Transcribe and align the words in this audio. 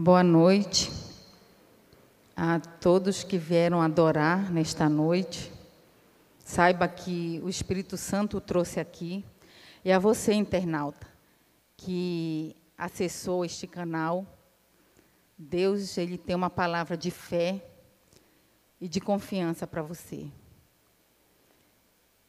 Boa 0.00 0.22
noite 0.22 0.92
a 2.36 2.60
todos 2.60 3.24
que 3.24 3.36
vieram 3.36 3.82
adorar 3.82 4.48
nesta 4.48 4.88
noite. 4.88 5.52
Saiba 6.38 6.86
que 6.86 7.40
o 7.42 7.48
Espírito 7.48 7.96
Santo 7.96 8.40
trouxe 8.40 8.78
aqui. 8.78 9.24
E 9.84 9.90
a 9.90 9.98
você, 9.98 10.32
internauta, 10.34 11.04
que 11.76 12.54
acessou 12.78 13.44
este 13.44 13.66
canal, 13.66 14.24
Deus 15.36 15.98
ele 15.98 16.16
tem 16.16 16.36
uma 16.36 16.48
palavra 16.48 16.96
de 16.96 17.10
fé 17.10 17.60
e 18.80 18.86
de 18.86 19.00
confiança 19.00 19.66
para 19.66 19.82
você. 19.82 20.30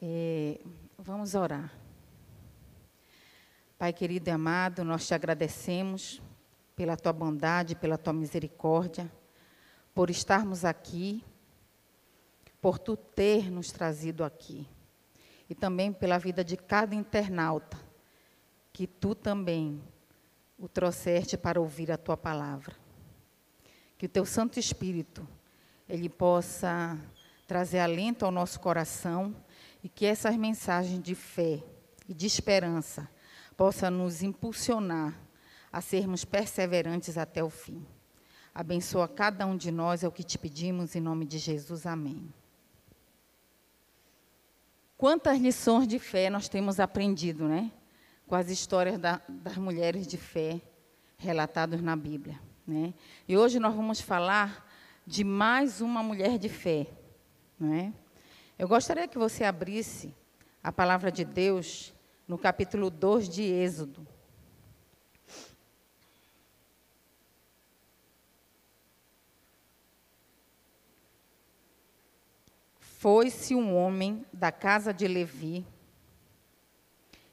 É, 0.02 0.59
vamos 0.98 1.36
orar. 1.36 1.72
Pai 3.78 3.94
querido 3.94 4.28
e 4.28 4.31
amado, 4.31 4.84
nós 4.84 5.06
te 5.06 5.14
agradecemos 5.14 6.20
pela 6.80 6.96
tua 6.96 7.12
bondade, 7.12 7.76
pela 7.76 7.98
tua 7.98 8.14
misericórdia, 8.14 9.12
por 9.94 10.10
estarmos 10.10 10.64
aqui, 10.64 11.22
por 12.62 12.80
tu 12.80 12.96
ter 12.96 13.52
nos 13.52 13.70
trazido 13.70 14.24
aqui. 14.24 14.66
E 15.50 15.54
também 15.54 15.92
pela 15.92 16.18
vida 16.18 16.42
de 16.42 16.56
cada 16.56 16.96
internauta, 16.96 17.78
que 18.72 18.88
tu 18.88 19.14
também 19.14 19.84
o 20.58 20.70
trouxeste 20.70 21.36
para 21.36 21.60
ouvir 21.60 21.92
a 21.92 21.98
tua 21.98 22.16
palavra. 22.16 22.73
Que 23.98 24.06
o 24.06 24.09
teu 24.09 24.26
Santo 24.26 24.58
Espírito, 24.58 25.28
ele 25.86 26.08
possa 26.08 26.98
trazer 27.46 27.80
alento 27.80 28.23
ao 28.23 28.31
nosso 28.31 28.58
coração 28.58 29.36
e 29.84 29.90
que 29.90 30.06
essas 30.06 30.38
mensagens 30.38 31.03
de 31.03 31.14
fé 31.14 31.62
e 32.08 32.14
de 32.14 32.25
esperança 32.25 33.12
possa 33.58 33.92
nos 33.92 34.23
impulsionar 34.23 35.28
a 35.72 35.81
sermos 35.81 36.25
perseverantes 36.25 37.17
até 37.17 37.44
o 37.44 37.50
fim. 37.50 37.86
Abençoa 38.53 39.08
cada 39.08 39.45
um 39.45 39.56
de 39.56 39.72
nós, 39.72 40.03
é 40.03 40.08
o 40.08 40.12
que 40.12 40.23
te 40.23 40.38
pedimos, 40.38 40.95
em 40.95 41.00
nome 41.00 41.25
de 41.25 41.38
Jesus. 41.38 41.86
Amém. 41.86 42.34
Quantas 44.97 45.40
lições 45.40 45.88
de 45.88 45.97
fé 45.97 46.30
nós 46.30 46.50
temos 46.50 46.80
aprendido, 46.80 47.47
né? 47.47 47.72
Com 48.28 48.36
as 48.36 48.50
histórias 48.50 48.97
da, 48.97 49.22
das 49.30 49.56
mulheres 49.56 50.06
de 50.06 50.17
fé 50.17 50.59
relatadas 51.17 51.81
na 51.81 51.95
Bíblia, 51.95 52.40
né? 52.67 52.94
E 53.28 53.38
hoje 53.38 53.59
nós 53.59 53.73
vamos 53.73 54.02
falar 54.02 54.67
de 55.08 55.23
mais 55.23 55.80
uma 55.80 56.03
mulher 56.03 56.38
de 56.38 56.50
fé, 56.50 56.88
né? 57.58 57.94
Eu 58.58 58.67
gostaria 58.67 59.08
que 59.08 59.17
você 59.17 59.45
abrisse 59.45 60.14
a 60.62 60.70
palavra 60.70 61.09
de 61.09 61.23
Deus 61.23 61.94
no 62.28 62.38
capítulo 62.38 62.90
2 62.90 63.30
de 63.30 63.44
Êxodo. 63.44 64.06
Foi-se 73.02 73.55
um 73.55 73.78
homem 73.78 74.25
da 74.33 74.52
casa 74.52 74.94
de 74.94 75.08
Levi 75.08 75.66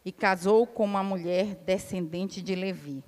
e 0.05 0.13
casou 0.13 0.65
com 0.65 0.85
uma 0.85 1.03
mulher 1.03 1.57
descendente 1.57 2.41
de 2.41 2.55
Levi. 2.55 3.03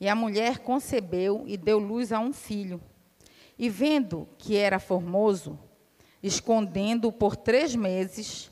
E 0.00 0.08
a 0.08 0.14
mulher 0.14 0.60
concebeu 0.60 1.44
e 1.46 1.58
deu 1.58 1.78
luz 1.78 2.10
a 2.10 2.18
um 2.20 2.32
filho. 2.32 2.80
E 3.58 3.68
vendo 3.68 4.26
que 4.38 4.56
era 4.56 4.78
formoso, 4.78 5.58
escondendo-o 6.22 7.12
por 7.12 7.36
três 7.36 7.76
meses, 7.76 8.50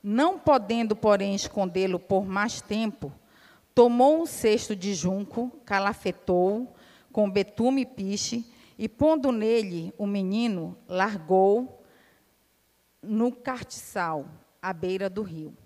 não 0.00 0.38
podendo, 0.38 0.94
porém, 0.94 1.34
escondê-lo 1.34 1.98
por 1.98 2.24
mais 2.24 2.60
tempo, 2.60 3.12
tomou 3.74 4.22
um 4.22 4.26
cesto 4.26 4.76
de 4.76 4.94
junco, 4.94 5.50
calafetou 5.64 6.72
com 7.10 7.28
betume 7.28 7.82
e 7.82 7.86
piche, 7.86 8.46
e 8.78 8.88
pondo 8.88 9.32
nele 9.32 9.92
o 9.98 10.06
menino, 10.06 10.78
largou 10.86 11.82
no 13.02 13.32
cartiçal, 13.32 14.26
à 14.62 14.72
beira 14.72 15.10
do 15.10 15.22
rio. 15.22 15.56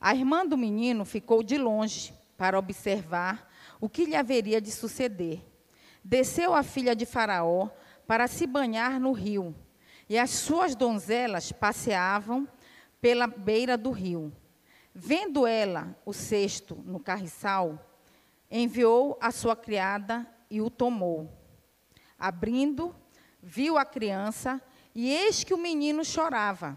A 0.00 0.14
irmã 0.14 0.44
do 0.44 0.56
menino 0.56 1.04
ficou 1.04 1.42
de 1.42 1.56
longe 1.56 2.12
para 2.36 2.58
observar 2.58 3.48
o 3.80 3.88
que 3.88 4.04
lhe 4.04 4.16
haveria 4.16 4.60
de 4.60 4.72
suceder. 4.72 5.44
Desceu 6.02 6.54
a 6.54 6.62
filha 6.62 6.96
de 6.96 7.06
Faraó 7.06 7.68
para 8.06 8.26
se 8.26 8.46
banhar 8.46 8.98
no 8.98 9.12
rio, 9.12 9.54
e 10.08 10.18
as 10.18 10.30
suas 10.30 10.74
donzelas 10.74 11.52
passeavam 11.52 12.48
pela 13.00 13.26
beira 13.28 13.76
do 13.78 13.92
rio. 13.92 14.32
Vendo 14.92 15.46
ela 15.46 15.96
o 16.04 16.12
cesto 16.12 16.74
no 16.84 16.98
carriçal, 16.98 17.78
enviou 18.50 19.16
a 19.20 19.30
sua 19.30 19.54
criada 19.54 20.26
e 20.50 20.60
o 20.60 20.68
tomou. 20.68 21.39
Abrindo, 22.20 22.94
viu 23.42 23.78
a 23.78 23.84
criança, 23.84 24.62
e 24.94 25.10
eis 25.10 25.42
que 25.42 25.54
o 25.54 25.58
menino 25.58 26.04
chorava. 26.04 26.76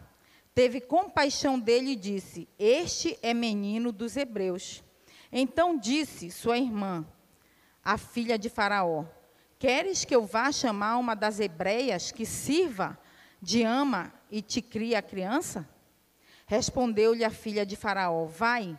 Teve 0.55 0.79
compaixão 0.79 1.59
dele 1.59 1.91
e 1.91 1.95
disse: 1.97 2.47
Este 2.57 3.19
é 3.21 3.33
menino 3.33 3.91
dos 3.91 4.15
hebreus. 4.15 4.83
Então 5.31 5.77
disse 5.77 6.31
sua 6.31 6.57
irmã, 6.57 7.05
a 7.83 7.97
filha 7.97 8.37
de 8.37 8.49
Faraó: 8.49 9.03
Queres 9.59 10.05
que 10.05 10.15
eu 10.15 10.25
vá 10.25 10.51
chamar 10.51 10.97
uma 10.97 11.15
das 11.15 11.39
hebreias 11.39 12.11
que 12.11 12.25
sirva 12.25 12.97
de 13.41 13.63
ama 13.63 14.13
e 14.31 14.41
te 14.41 14.61
crie 14.61 14.95
a 14.95 15.01
criança? 15.01 15.67
Respondeu-lhe 16.45 17.25
a 17.25 17.31
filha 17.31 17.65
de 17.65 17.75
Faraó: 17.75 18.25
Vai. 18.25 18.77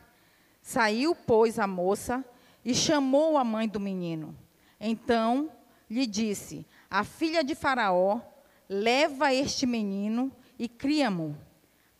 Saiu, 0.62 1.14
pois, 1.14 1.58
a 1.58 1.66
moça 1.66 2.24
e 2.64 2.74
chamou 2.74 3.36
a 3.36 3.44
mãe 3.44 3.68
do 3.68 3.78
menino. 3.78 4.34
Então 4.80 5.50
lhe 5.88 6.06
disse: 6.06 6.66
A 6.90 7.04
filha 7.04 7.42
de 7.42 7.54
Faraó, 7.54 8.20
leva 8.68 9.32
este 9.32 9.66
menino 9.66 10.32
e 10.58 10.68
cria-mo. 10.68 11.36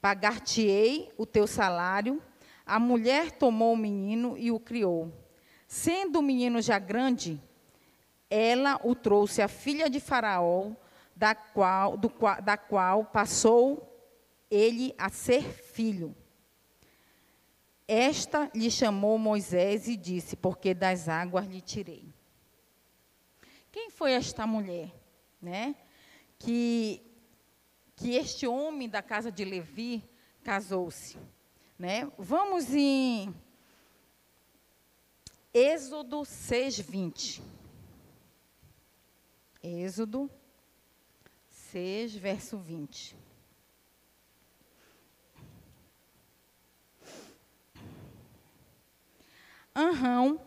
Pagar-te-ei 0.00 1.12
o 1.17 1.27
teu 1.27 1.47
salário. 1.47 2.23
A 2.67 2.78
mulher 2.78 3.33
tomou 3.33 3.75
o 3.75 3.77
menino 3.77 4.37
e 4.39 4.50
o 4.50 4.59
criou. 4.59 5.12
Sendo 5.67 6.19
o 6.19 6.23
menino 6.23 6.62
já 6.62 6.78
grande, 6.78 7.41
ela 8.31 8.81
o 8.83 8.94
trouxe 8.94 9.43
à 9.43 9.49
filha 9.49 9.89
de 9.89 10.00
Faraó, 10.00 10.73
da 11.15 11.34
qual, 11.34 11.97
do, 11.97 12.11
da 12.43 12.56
qual 12.56 13.05
passou 13.05 13.91
ele 14.50 14.94
a 14.97 15.09
ser 15.09 15.43
filho. 15.43 16.15
Esta 17.87 18.50
lhe 18.55 18.71
chamou 18.71 19.19
Moisés 19.19 19.89
e 19.89 19.97
disse: 19.97 20.37
Porque 20.37 20.73
das 20.73 21.09
águas 21.09 21.47
lhe 21.47 21.61
tirei. 21.61 22.13
Quem 23.75 23.91
foi 23.91 24.12
esta 24.12 24.47
mulher, 24.47 24.95
né? 25.43 25.75
Que 26.39 27.03
que 27.97 28.12
este 28.15 28.47
homem 28.47 28.89
da 28.89 29.03
casa 29.03 29.33
de 29.33 29.45
Levi 29.45 30.09
casou-se, 30.45 31.19
né? 31.77 32.09
Vamos 32.17 32.73
em 32.73 33.35
Êxodo 35.53 36.21
6:20. 36.21 37.43
Êxodo 39.61 40.31
6, 41.49 42.15
verso 42.15 42.56
20. 42.56 43.17
Anrão 49.75 50.41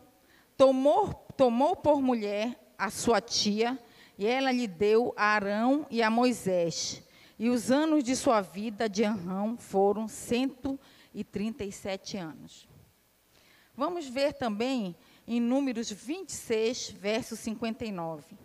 tomou, 0.55 1.13
tomou 1.35 1.75
por 1.75 2.01
mulher 2.01 2.66
a 2.77 2.89
sua 2.89 3.19
tia, 3.19 3.77
e 4.17 4.25
ela 4.25 4.51
lhe 4.51 4.67
deu 4.67 5.13
a 5.15 5.25
Arão 5.25 5.85
e 5.89 6.03
a 6.03 6.09
Moisés. 6.09 7.03
E 7.39 7.49
os 7.49 7.71
anos 7.71 8.03
de 8.03 8.15
sua 8.15 8.41
vida 8.41 8.89
de 8.89 9.03
Anrão 9.03 9.57
foram 9.57 10.07
137 10.07 12.17
anos. 12.17 12.67
Vamos 13.75 14.07
ver 14.07 14.33
também 14.33 14.95
em 15.27 15.39
Números 15.39 15.91
26, 15.91 16.89
verso 16.91 17.35
59. 17.35 18.35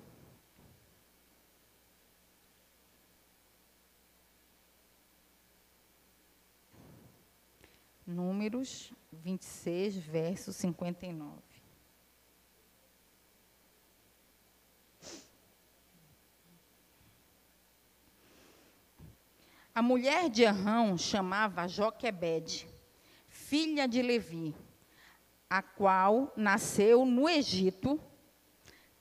Números 8.06 8.92
26, 9.10 9.96
verso 9.96 10.52
59. 10.52 11.51
A 19.74 19.80
mulher 19.80 20.28
de 20.28 20.44
Arrão 20.44 20.98
chamava 20.98 21.66
Joquebede, 21.66 22.68
filha 23.28 23.88
de 23.88 24.02
Levi, 24.02 24.54
a 25.48 25.62
qual 25.62 26.32
nasceu 26.36 27.04
no 27.04 27.28
Egito. 27.28 28.00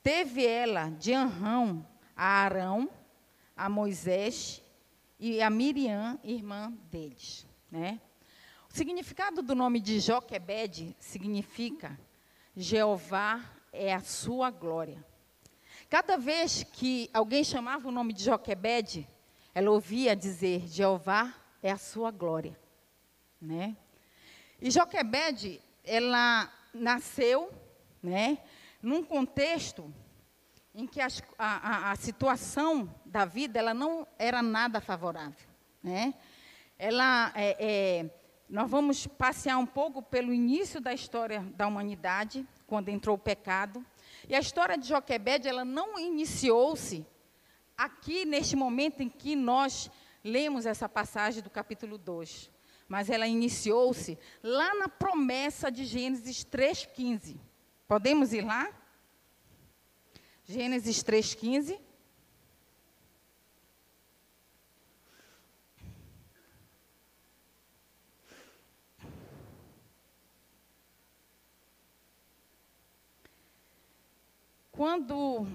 Teve 0.02 0.46
ela 0.46 0.90
de 0.90 1.14
Arrão 1.14 1.86
a 2.16 2.44
Arão, 2.44 2.88
a 3.58 3.68
Moisés 3.68 4.62
e 5.20 5.42
a 5.42 5.50
Miriam, 5.50 6.20
irmã 6.24 6.72
deles. 6.92 7.48
Né? 7.72 8.00
O 8.72 8.78
significado 8.78 9.42
do 9.42 9.56
nome 9.56 9.80
de 9.80 10.00
Joquebede 10.00 10.96
significa 11.00 12.00
Jeová 12.56 13.44
é 13.74 13.92
a 13.92 14.02
sua 14.02 14.52
glória. 14.52 15.04
Cada 15.90 16.16
vez 16.16 16.64
que 16.64 17.10
alguém 17.12 17.44
chamava 17.44 17.90
o 17.90 17.92
nome 17.92 18.14
de 18.14 18.24
Joquebede, 18.24 19.08
ela 19.54 19.72
ouvia 19.72 20.16
dizer: 20.16 20.68
Jeová 20.68 21.34
é 21.62 21.72
a 21.72 21.78
sua 21.78 22.12
glória. 22.12 22.58
Né? 23.42 23.76
E 24.62 24.70
Joquebede, 24.70 25.62
ela 25.84 26.52
nasceu 26.74 27.52
né, 28.02 28.38
num 28.82 29.04
contexto 29.04 29.94
em 30.74 30.88
que 30.88 31.02
a, 31.02 31.08
a, 31.38 31.92
a, 31.92 31.96
situação 31.96 32.94
da 33.06 33.26
vida 33.26 33.60
ela 33.60 33.74
não 33.74 34.08
era 34.18 34.42
nada 34.42 34.80
favorável. 34.80 35.50
Né? 35.84 36.14
Ela, 36.80 37.34
é, 37.36 37.56
é, 37.60 38.10
nós 38.50 38.70
vamos 38.70 39.06
passear 39.06 39.58
um 39.58 39.66
pouco 39.66 40.02
pelo 40.02 40.34
início 40.34 40.80
da 40.80 40.94
história 40.94 41.42
da 41.56 41.68
humanidade, 41.68 42.48
quando 42.66 42.90
entrou 42.90 43.16
o 43.16 43.20
pecado. 43.20 43.86
E 44.30 44.36
a 44.36 44.40
história 44.40 44.78
de 44.78 44.88
Joquebede, 44.88 45.48
ela 45.48 45.66
não 45.66 46.00
iniciou-se 46.00 47.06
aqui 47.84 48.26
neste 48.26 48.56
momento 48.56 49.02
em 49.02 49.10
que 49.10 49.36
nós 49.36 49.90
lemos 50.24 50.68
essa 50.68 50.88
passagem 50.88 51.42
do 51.42 51.50
capítulo 51.50 51.98
2. 51.98 52.52
Mas 52.88 53.10
ela 53.10 53.28
iniciou-se 53.28 54.20
lá 54.44 54.76
na 54.76 54.88
promessa 54.88 55.72
de 55.72 55.84
Gênesis 55.86 56.46
3,15. 56.46 57.38
Podemos 57.88 58.34
ir 58.34 58.46
lá? 58.46 58.72
Gênesis 60.46 61.04
3,15. 61.04 61.80
Quando 74.72 75.48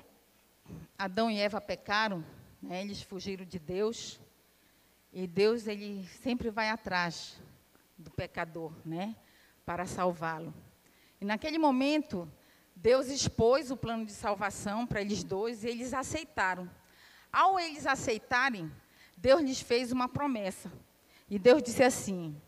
Adão 0.98 1.30
e 1.30 1.38
Eva 1.38 1.60
pecaram, 1.60 2.24
né, 2.62 2.80
eles 2.80 3.02
fugiram 3.02 3.44
de 3.44 3.58
Deus, 3.58 4.18
e 5.12 5.26
Deus 5.26 5.66
ele 5.66 6.06
sempre 6.22 6.50
vai 6.50 6.70
atrás 6.70 7.38
do 7.98 8.10
pecador, 8.10 8.72
né, 8.84 9.14
para 9.64 9.86
salvá-lo. 9.86 10.54
E 11.20 11.24
naquele 11.24 11.58
momento, 11.58 12.30
Deus 12.74 13.08
expôs 13.08 13.70
o 13.70 13.76
plano 13.76 14.06
de 14.06 14.12
salvação 14.12 14.86
para 14.86 15.00
eles 15.00 15.22
dois 15.22 15.64
e 15.64 15.68
eles 15.68 15.92
aceitaram. 15.92 16.70
Ao 17.32 17.58
eles 17.58 17.86
aceitarem, 17.86 18.70
Deus 19.16 19.42
lhes 19.42 19.60
fez 19.60 19.92
uma 19.92 20.08
promessa. 20.08 20.70
E 21.28 21.38
Deus 21.38 21.62
disse 21.62 21.82
assim: 21.82 22.40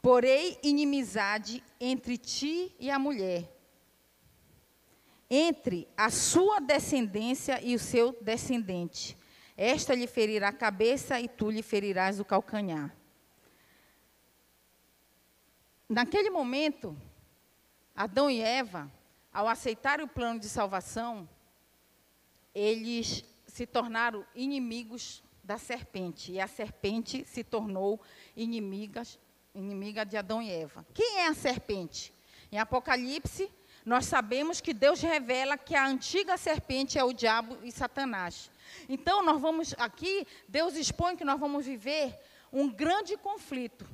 Porei 0.00 0.58
inimizade 0.62 1.62
entre 1.80 2.16
ti 2.16 2.74
e 2.78 2.90
a 2.90 2.98
mulher, 2.98 3.48
entre 5.34 5.88
a 5.96 6.10
sua 6.10 6.60
descendência 6.60 7.58
e 7.62 7.74
o 7.74 7.78
seu 7.78 8.12
descendente. 8.20 9.16
Esta 9.56 9.94
lhe 9.94 10.06
ferirá 10.06 10.48
a 10.48 10.52
cabeça 10.52 11.18
e 11.18 11.26
tu 11.26 11.50
lhe 11.50 11.62
ferirás 11.62 12.20
o 12.20 12.24
calcanhar. 12.24 12.94
Naquele 15.88 16.28
momento, 16.28 16.94
Adão 17.96 18.30
e 18.30 18.42
Eva, 18.42 18.92
ao 19.32 19.48
aceitarem 19.48 20.04
o 20.04 20.08
plano 20.08 20.38
de 20.38 20.50
salvação, 20.50 21.26
eles 22.54 23.24
se 23.46 23.66
tornaram 23.66 24.26
inimigos 24.34 25.24
da 25.42 25.56
serpente. 25.56 26.32
E 26.32 26.40
a 26.40 26.46
serpente 26.46 27.24
se 27.24 27.42
tornou 27.42 27.98
inimiga, 28.36 29.02
inimiga 29.54 30.04
de 30.04 30.18
Adão 30.18 30.42
e 30.42 30.50
Eva. 30.50 30.86
Quem 30.92 31.20
é 31.20 31.28
a 31.28 31.34
serpente? 31.34 32.12
Em 32.50 32.58
Apocalipse, 32.58 33.50
nós 33.84 34.06
sabemos 34.06 34.60
que 34.60 34.72
Deus 34.72 35.00
revela 35.00 35.58
que 35.58 35.74
a 35.74 35.86
antiga 35.86 36.36
serpente 36.36 36.98
é 36.98 37.04
o 37.04 37.12
diabo 37.12 37.58
e 37.64 37.72
Satanás. 37.72 38.50
Então, 38.88 39.24
nós 39.24 39.40
vamos 39.40 39.74
aqui, 39.76 40.26
Deus 40.48 40.74
expõe 40.76 41.16
que 41.16 41.24
nós 41.24 41.38
vamos 41.38 41.66
viver 41.66 42.18
um 42.52 42.70
grande 42.70 43.16
conflito. 43.16 43.88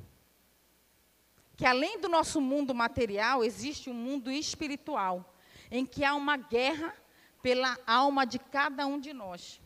Que 1.57 1.65
além 1.65 1.99
do 1.99 2.07
nosso 2.07 2.39
mundo 2.39 2.73
material, 2.73 3.43
existe 3.43 3.89
um 3.89 3.93
mundo 3.93 4.31
espiritual, 4.31 5.33
em 5.71 5.85
que 5.85 6.03
há 6.03 6.13
uma 6.13 6.37
guerra 6.37 6.95
pela 7.41 7.77
alma 7.85 8.25
de 8.25 8.37
cada 8.37 8.85
um 8.85 8.99
de 8.99 9.11
nós. 9.11 9.59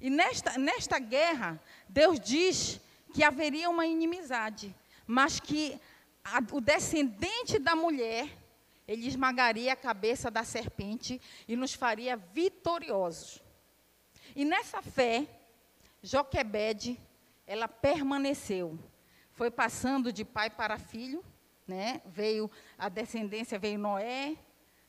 E 0.00 0.10
nesta, 0.10 0.58
nesta 0.58 0.98
guerra, 0.98 1.60
Deus 1.88 2.20
diz 2.20 2.80
que 3.14 3.24
haveria 3.24 3.70
uma 3.70 3.86
inimizade, 3.86 4.74
mas 5.06 5.40
que 5.40 5.78
a, 6.24 6.38
o 6.52 6.60
descendente 6.60 7.58
da 7.58 7.74
mulher 7.74 8.41
ele 8.86 9.06
esmagaria 9.06 9.72
a 9.72 9.76
cabeça 9.76 10.30
da 10.30 10.44
serpente 10.44 11.20
e 11.46 11.56
nos 11.56 11.74
faria 11.74 12.16
vitoriosos. 12.16 13.42
E 14.34 14.44
nessa 14.44 14.82
fé, 14.82 15.26
Joquebede, 16.02 16.98
ela 17.46 17.68
permaneceu. 17.68 18.78
Foi 19.32 19.50
passando 19.50 20.12
de 20.12 20.24
pai 20.24 20.50
para 20.50 20.78
filho, 20.78 21.24
né? 21.66 22.02
Veio 22.06 22.50
a 22.76 22.88
descendência, 22.88 23.58
veio 23.58 23.78
Noé, 23.78 24.36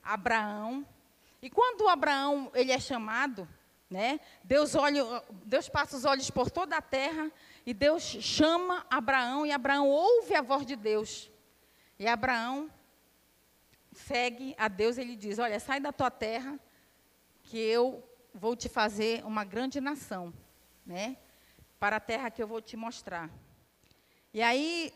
Abraão. 0.04 0.86
E 1.42 1.50
quando 1.50 1.88
Abraão 1.88 2.52
ele 2.54 2.72
é 2.72 2.80
chamado, 2.80 3.48
né? 3.90 4.20
Deus 4.44 4.76
olha, 4.76 5.04
Deus 5.46 5.70
passa 5.70 5.96
os 5.96 6.04
olhos 6.04 6.30
por 6.30 6.50
toda 6.50 6.78
a 6.78 6.82
terra 6.82 7.32
e 7.66 7.74
Deus 7.74 8.02
chama 8.04 8.86
Abraão 8.90 9.46
e 9.46 9.52
Abraão 9.52 9.88
ouve 9.88 10.36
a 10.36 10.42
voz 10.42 10.66
de 10.66 10.76
Deus. 10.76 11.30
E 12.00 12.08
Abraão 12.08 12.72
segue 13.98 14.56
a 14.58 14.68
Deus, 14.68 14.98
ele 14.98 15.16
diz: 15.16 15.40
Olha, 15.40 15.60
sai 15.60 15.80
da 15.80 15.92
tua 15.92 16.12
terra, 16.12 16.60
que 17.44 17.58
eu 17.58 18.04
vou 18.34 18.56
te 18.56 18.68
fazer 18.68 19.24
uma 19.26 19.44
grande 19.44 19.80
nação, 19.80 20.34
né? 20.86 21.18
Para 21.80 21.98
a 21.98 22.00
terra 22.00 22.32
que 22.32 22.42
eu 22.42 22.48
vou 22.48 22.62
te 22.62 22.76
mostrar. 22.76 23.30
E 24.34 24.42
aí, 24.42 24.94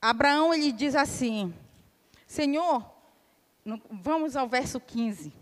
Abraão 0.00 0.54
ele 0.54 0.72
diz 0.72 0.94
assim: 0.94 1.54
Senhor, 2.26 2.84
vamos 3.90 4.36
ao 4.36 4.48
verso 4.48 4.80
15. 4.80 5.32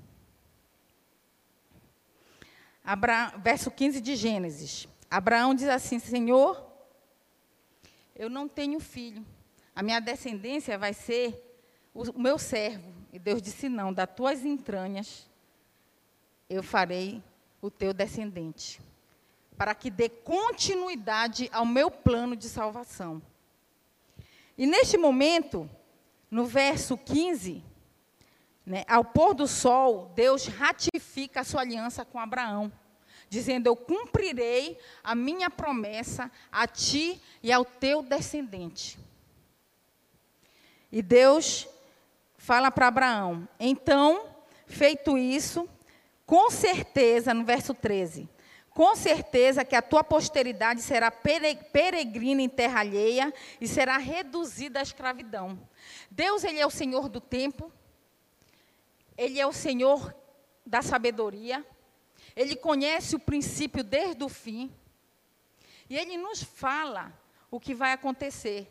Abra, 2.84 3.34
verso 3.38 3.70
15 3.70 4.00
de 4.00 4.16
Gênesis. 4.16 4.88
Abraão 5.10 5.54
diz 5.54 5.68
assim: 5.68 5.98
Senhor, 5.98 6.66
eu 8.16 8.28
não 8.28 8.48
tenho 8.48 8.80
filho. 8.80 9.24
A 9.74 9.82
minha 9.82 10.00
descendência 10.00 10.76
vai 10.76 10.92
ser 10.92 11.49
o 11.94 12.18
meu 12.18 12.38
servo. 12.38 12.92
E 13.12 13.18
Deus 13.18 13.42
disse: 13.42 13.68
Não, 13.68 13.92
das 13.92 14.08
tuas 14.14 14.44
entranhas 14.44 15.28
eu 16.48 16.62
farei 16.62 17.22
o 17.60 17.70
teu 17.70 17.92
descendente, 17.92 18.80
para 19.56 19.74
que 19.74 19.90
dê 19.90 20.08
continuidade 20.08 21.48
ao 21.52 21.66
meu 21.66 21.90
plano 21.90 22.34
de 22.34 22.48
salvação. 22.48 23.22
E 24.56 24.66
neste 24.66 24.96
momento, 24.96 25.68
no 26.30 26.44
verso 26.44 26.96
15, 26.96 27.62
né, 28.64 28.84
ao 28.88 29.04
pôr 29.04 29.34
do 29.34 29.46
sol, 29.46 30.12
Deus 30.14 30.46
ratifica 30.46 31.40
a 31.40 31.44
sua 31.44 31.62
aliança 31.62 32.04
com 32.04 32.18
Abraão, 32.18 32.72
dizendo: 33.28 33.66
Eu 33.66 33.76
cumprirei 33.76 34.78
a 35.02 35.14
minha 35.14 35.50
promessa 35.50 36.30
a 36.50 36.66
ti 36.66 37.20
e 37.42 37.52
ao 37.52 37.64
teu 37.64 38.02
descendente. 38.02 38.98
E 40.92 41.00
Deus 41.00 41.68
fala 42.40 42.70
para 42.70 42.88
Abraão: 42.88 43.46
então, 43.60 44.34
feito 44.66 45.16
isso, 45.16 45.68
com 46.24 46.50
certeza, 46.50 47.34
no 47.34 47.44
verso 47.44 47.74
13, 47.74 48.28
com 48.70 48.96
certeza 48.96 49.64
que 49.64 49.76
a 49.76 49.82
tua 49.82 50.02
posteridade 50.02 50.80
será 50.80 51.10
peregrina 51.10 52.40
em 52.40 52.48
terra 52.48 52.80
alheia 52.80 53.32
e 53.60 53.68
será 53.68 53.98
reduzida 53.98 54.80
à 54.80 54.82
escravidão. 54.82 55.60
Deus, 56.10 56.42
Ele 56.42 56.58
é 56.58 56.66
o 56.66 56.70
Senhor 56.70 57.08
do 57.08 57.20
tempo, 57.20 57.70
Ele 59.18 59.38
é 59.38 59.46
o 59.46 59.52
Senhor 59.52 60.14
da 60.64 60.80
sabedoria, 60.80 61.64
Ele 62.34 62.56
conhece 62.56 63.14
o 63.14 63.20
princípio 63.20 63.84
desde 63.84 64.24
o 64.24 64.30
fim, 64.30 64.74
e 65.90 65.98
Ele 65.98 66.16
nos 66.16 66.42
fala 66.42 67.12
o 67.50 67.60
que 67.60 67.74
vai 67.74 67.92
acontecer. 67.92 68.66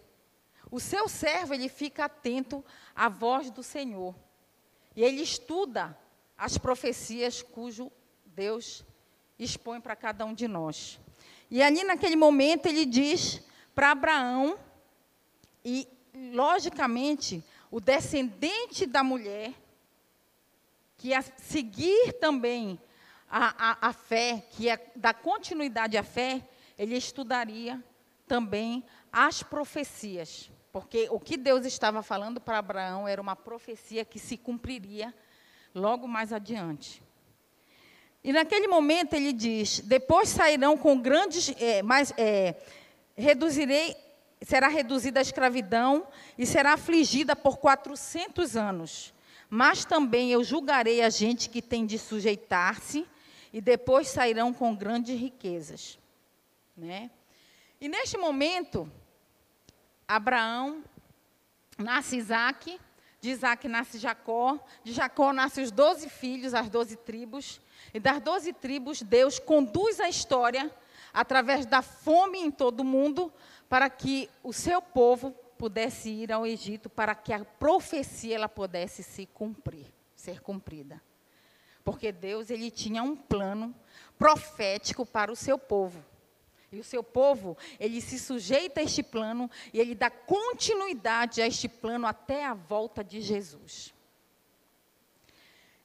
O 0.71 0.79
seu 0.79 1.07
servo, 1.07 1.53
ele 1.53 1.67
fica 1.67 2.05
atento 2.05 2.63
à 2.95 3.09
voz 3.09 3.49
do 3.49 3.63
Senhor. 3.63 4.15
E 4.95 5.03
ele 5.03 5.21
estuda 5.21 5.97
as 6.38 6.57
profecias 6.57 7.41
cujo 7.41 7.91
Deus 8.25 8.85
expõe 9.38 9.81
para 9.81 9.95
cada 9.95 10.25
um 10.25 10.33
de 10.33 10.47
nós. 10.47 10.99
E 11.49 11.63
ali 11.63 11.83
naquele 11.83 12.15
momento 12.15 12.67
ele 12.67 12.85
diz 12.85 13.41
para 13.73 13.91
Abraão, 13.91 14.59
e 15.63 15.88
logicamente 16.33 17.43
o 17.71 17.79
descendente 17.79 18.85
da 18.85 19.03
mulher, 19.03 19.53
que 20.97 21.09
ia 21.09 21.21
seguir 21.21 22.13
também 22.13 22.79
a, 23.29 23.71
a, 23.71 23.89
a 23.89 23.93
fé, 23.93 24.43
que 24.51 24.63
ia 24.63 24.79
dar 24.95 25.13
continuidade 25.13 25.97
à 25.97 26.03
fé, 26.03 26.45
ele 26.77 26.95
estudaria 26.95 27.81
também 28.27 28.83
as 29.11 29.41
profecias. 29.41 30.51
Porque 30.71 31.07
o 31.09 31.19
que 31.19 31.35
Deus 31.38 31.65
estava 31.65 32.03
falando 32.03 32.39
para 32.39 32.59
Abraão 32.59 33.07
era 33.07 33.21
uma 33.21 33.35
profecia 33.35 34.05
que 34.05 34.19
se 34.19 34.38
cumpriria 34.38 35.13
logo 35.73 36.07
mais 36.07 36.31
adiante. 36.31 37.01
E 38.23 38.31
naquele 38.33 38.67
momento 38.67 39.13
ele 39.13 39.33
diz: 39.33 39.79
depois 39.79 40.29
sairão 40.29 40.77
com 40.77 40.99
grandes, 40.99 41.53
é, 41.59 41.81
mas 41.81 42.13
é, 42.17 42.55
reduzirei, 43.15 43.95
será 44.41 44.67
reduzida 44.67 45.19
a 45.19 45.21
escravidão 45.21 46.07
e 46.38 46.45
será 46.45 46.73
afligida 46.73 47.35
por 47.35 47.57
400 47.57 48.55
anos. 48.55 49.13
Mas 49.49 49.83
também 49.83 50.31
eu 50.31 50.43
julgarei 50.43 51.01
a 51.01 51.09
gente 51.09 51.49
que 51.49 51.61
tem 51.61 51.85
de 51.85 51.97
sujeitar-se 51.97 53.07
e 53.51 53.59
depois 53.59 54.07
sairão 54.07 54.53
com 54.53 54.75
grandes 54.75 55.19
riquezas, 55.19 55.97
né? 56.77 57.09
E 57.81 57.88
neste 57.88 58.17
momento, 58.17 58.91
Abraão 60.09 60.83
nasce 61.77 62.17
Isaac, 62.17 62.81
de 63.21 63.29
Isaac 63.29 63.67
nasce 63.67 63.99
Jacó, 63.99 64.57
de 64.83 64.91
Jacó 64.91 65.31
nascem 65.31 65.63
os 65.63 65.69
doze 65.69 66.09
filhos, 66.09 66.55
as 66.55 66.67
doze 66.67 66.95
tribos, 66.95 67.61
e 67.93 67.99
das 67.99 68.19
doze 68.19 68.51
tribos, 68.51 69.03
Deus 69.03 69.37
conduz 69.37 69.99
a 69.99 70.09
história 70.09 70.73
através 71.13 71.67
da 71.67 71.83
fome 71.83 72.39
em 72.39 72.49
todo 72.49 72.79
o 72.79 72.83
mundo 72.83 73.31
para 73.69 73.87
que 73.87 74.27
o 74.43 74.51
seu 74.51 74.81
povo 74.81 75.29
pudesse 75.59 76.09
ir 76.09 76.31
ao 76.31 76.43
Egito, 76.43 76.89
para 76.89 77.13
que 77.13 77.31
a 77.31 77.45
profecia 77.45 78.33
ela 78.33 78.49
pudesse 78.49 79.03
se 79.03 79.27
cumprir, 79.27 79.93
ser 80.15 80.41
cumprida. 80.41 80.99
Porque 81.83 82.11
Deus 82.11 82.49
ele 82.49 82.71
tinha 82.71 83.03
um 83.03 83.15
plano 83.15 83.75
profético 84.17 85.05
para 85.05 85.31
o 85.31 85.35
seu 85.35 85.59
povo. 85.59 86.03
E 86.71 86.79
o 86.79 86.83
seu 86.83 87.03
povo, 87.03 87.57
ele 87.79 87.99
se 87.99 88.19
sujeita 88.19 88.79
a 88.79 88.83
este 88.83 89.01
plano 89.01 89.49
e 89.73 89.79
ele 89.79 89.95
dá 89.95 90.09
continuidade 90.09 91.41
a 91.41 91.47
este 91.47 91.67
plano 91.67 92.05
até 92.05 92.45
a 92.45 92.53
volta 92.53 93.03
de 93.03 93.21
Jesus. 93.21 93.93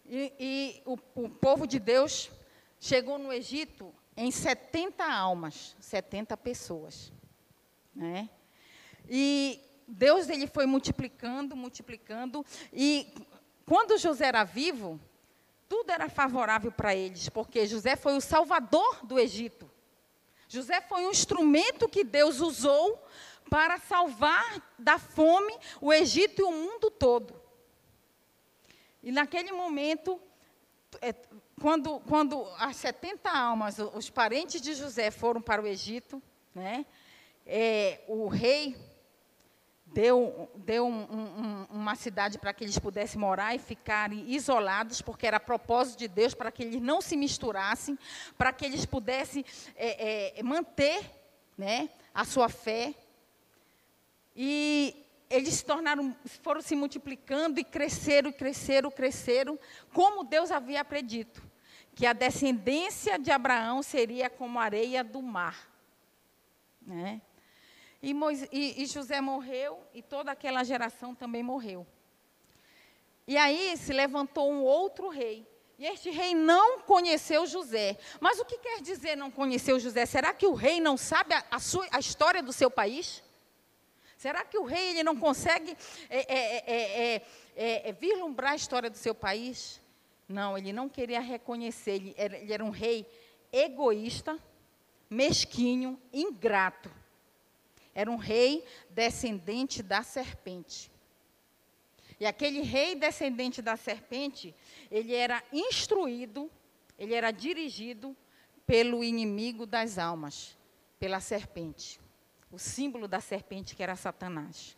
E, 0.07 0.33
e 0.38 0.83
o, 0.85 0.99
o, 1.14 1.29
povo 1.31 1.67
de 1.67 1.79
Deus 1.79 2.31
chegou 2.79 3.19
no 3.19 3.33
Egito 3.33 3.95
em 4.14 4.31
70 4.31 5.03
almas, 5.05 5.75
70 5.81 6.37
pessoas. 6.37 7.11
Né? 7.95 8.29
E 9.09 9.61
Deus 9.88 10.29
ele 10.29 10.47
foi 10.47 10.67
multiplicando, 10.67 11.57
multiplicando. 11.57 12.45
E 12.71 13.14
quando 13.64 13.97
José 13.97 14.26
era 14.26 14.45
vivo, 14.45 15.00
tudo 15.67 15.91
era 15.91 16.11
favorável 16.11 16.71
para 16.71 16.95
eles, 16.95 17.31
porque 17.31 17.67
José 17.67 17.97
foi 17.97 18.17
o 18.17 18.21
salvador 18.21 19.05
do 19.07 19.19
Egito. 19.19 19.71
José 20.49 20.81
foi 20.83 21.07
um 21.07 21.11
instrumento 21.11 21.89
que 21.89 22.05
Deus 22.05 22.41
usou 22.41 23.03
para 23.51 23.79
salvar 23.79 24.63
da 24.79 24.99
fome 24.99 25.55
o 25.81 25.93
Egito 25.93 26.41
e 26.41 26.45
o 26.45 26.51
mundo 26.51 26.91
todo. 26.91 27.35
E 29.03 29.13
naquele 29.13 29.53
momento, 29.53 30.21
é, 31.01 31.15
quando, 31.61 32.01
quando 32.01 32.47
as 32.59 32.77
70 32.77 33.31
almas, 33.31 33.79
os 33.79 34.09
parentes 34.09 34.61
de 34.61 34.75
José 34.75 35.11
foram 35.11 35.43
para 35.43 35.63
o 35.63 35.67
Egito, 35.67 36.23
né, 36.55 36.87
é, 37.47 38.01
o 38.09 38.29
rei 38.29 38.77
deu, 39.95 40.51
deu 40.57 40.87
um, 40.87 41.03
um, 41.03 41.67
uma 41.71 41.95
cidade 41.95 42.37
para 42.37 42.53
que 42.53 42.65
eles 42.65 42.79
pudessem 42.79 43.19
morar 43.19 43.55
e 43.55 43.59
ficarem 43.61 44.29
isolados, 44.29 45.01
porque 45.01 45.27
era 45.27 45.39
propósito 45.39 46.01
de 46.01 46.09
Deus 46.09 46.35
para 46.35 46.51
que 46.51 46.65
eles 46.65 46.83
não 46.83 47.01
se 47.01 47.17
misturassem, 47.17 47.97
para 48.37 48.53
que 48.53 48.65
eles 48.65 48.85
pudessem 48.85 49.45
é, 49.77 50.39
é, 50.39 50.43
manter 50.43 51.09
né, 51.57 51.89
a 52.13 52.25
sua 52.25 52.49
fé. 52.49 52.93
E 54.35 55.07
eles 55.31 55.55
se 55.55 55.65
tornaram, 55.65 56.15
foram 56.43 56.61
se 56.61 56.75
multiplicando 56.75 57.61
e 57.61 57.65
cresceram, 57.65 58.33
cresceram, 58.33 58.91
cresceram, 58.91 59.59
como 59.93 60.25
Deus 60.25 60.51
havia 60.51 60.85
predito, 60.85 61.41
que 61.95 62.05
a 62.05 62.13
descendência 62.13 63.17
de 63.17 63.31
Abraão 63.31 63.81
seria 63.81 64.29
como 64.29 64.59
a 64.59 64.65
areia 64.65 65.05
do 65.05 65.23
mar. 65.23 65.71
Né? 66.83 67.23
E, 68.05 68.15
e, 68.53 68.83
e 68.83 68.87
José 68.87 69.19
morreu 69.19 69.83
e 69.95 70.03
toda 70.03 70.31
aquela 70.31 70.63
geração 70.63 71.15
também 71.15 71.43
morreu. 71.43 71.87
E 73.27 73.39
aí 73.39 73.75
se 73.79 73.95
levantou 73.95 74.53
um 74.53 74.63
outro 74.63 75.09
rei. 75.09 75.49
E 75.79 75.87
este 75.87 76.11
rei 76.11 76.35
não 76.35 76.81
conheceu 76.81 77.47
José. 77.47 77.97
Mas 78.21 78.39
o 78.39 78.45
que 78.45 78.59
quer 78.59 78.83
dizer 78.83 79.17
não 79.17 79.31
conheceu 79.31 79.81
José? 79.81 80.05
Será 80.05 80.35
que 80.35 80.47
o 80.47 80.53
rei 80.53 80.81
não 80.81 80.99
sabe 80.99 81.33
a, 81.33 81.43
a, 81.51 81.59
sua, 81.59 81.89
a 81.91 81.99
história 81.99 82.43
do 82.43 82.53
seu 82.53 82.71
país? 82.71 83.23
Será 84.19 84.45
que 84.45 84.59
o 84.59 84.65
rei 84.65 84.91
ele 84.91 85.03
não 85.03 85.17
consegue 85.17 85.75
é 86.11 86.19
é 86.19 86.57
é, 86.57 87.15
é, 87.15 87.23
é, 87.57 87.89
é, 87.89 87.93
vislumbrar 87.93 88.53
a 88.53 88.57
história 88.57 88.91
do 88.91 88.99
seu 88.99 89.15
país? 89.15 89.81
Não, 90.29 90.59
ele 90.59 90.75
não 90.75 90.91
queria 90.91 91.21
reconhecer. 91.21 91.93
Ele 91.93 92.15
era, 92.19 92.37
ele 92.37 92.53
era 92.53 92.65
um 92.65 92.71
rei 92.71 93.07
egoísta, 93.51 94.39
mesquinho, 95.09 95.99
ingrato. 96.13 97.04
Era 97.95 98.11
um 98.11 98.17
rei 98.17 98.65
descendente 98.91 99.83
da 99.83 100.03
serpente. 100.03 100.91
E 102.19 102.27
aquele 102.27 102.63
rei 102.63 102.95
descendente 102.95 103.61
da 103.61 103.77
serpente, 103.77 104.55
ele 104.91 105.15
era 105.15 105.43
instruído, 105.53 106.51
ele 106.99 107.15
era 107.15 107.31
dirigido 107.31 108.17
pelo 108.67 109.05
inimigo 109.05 109.67
das 109.67 109.99
almas, 109.99 110.57
pela 110.99 111.21
serpente 111.21 112.01
o 112.55 112.59
símbolo 112.59 113.09
da 113.09 113.21
serpente 113.21 113.75
que 113.75 113.83
era 113.83 113.97
Satanás. 113.97 114.77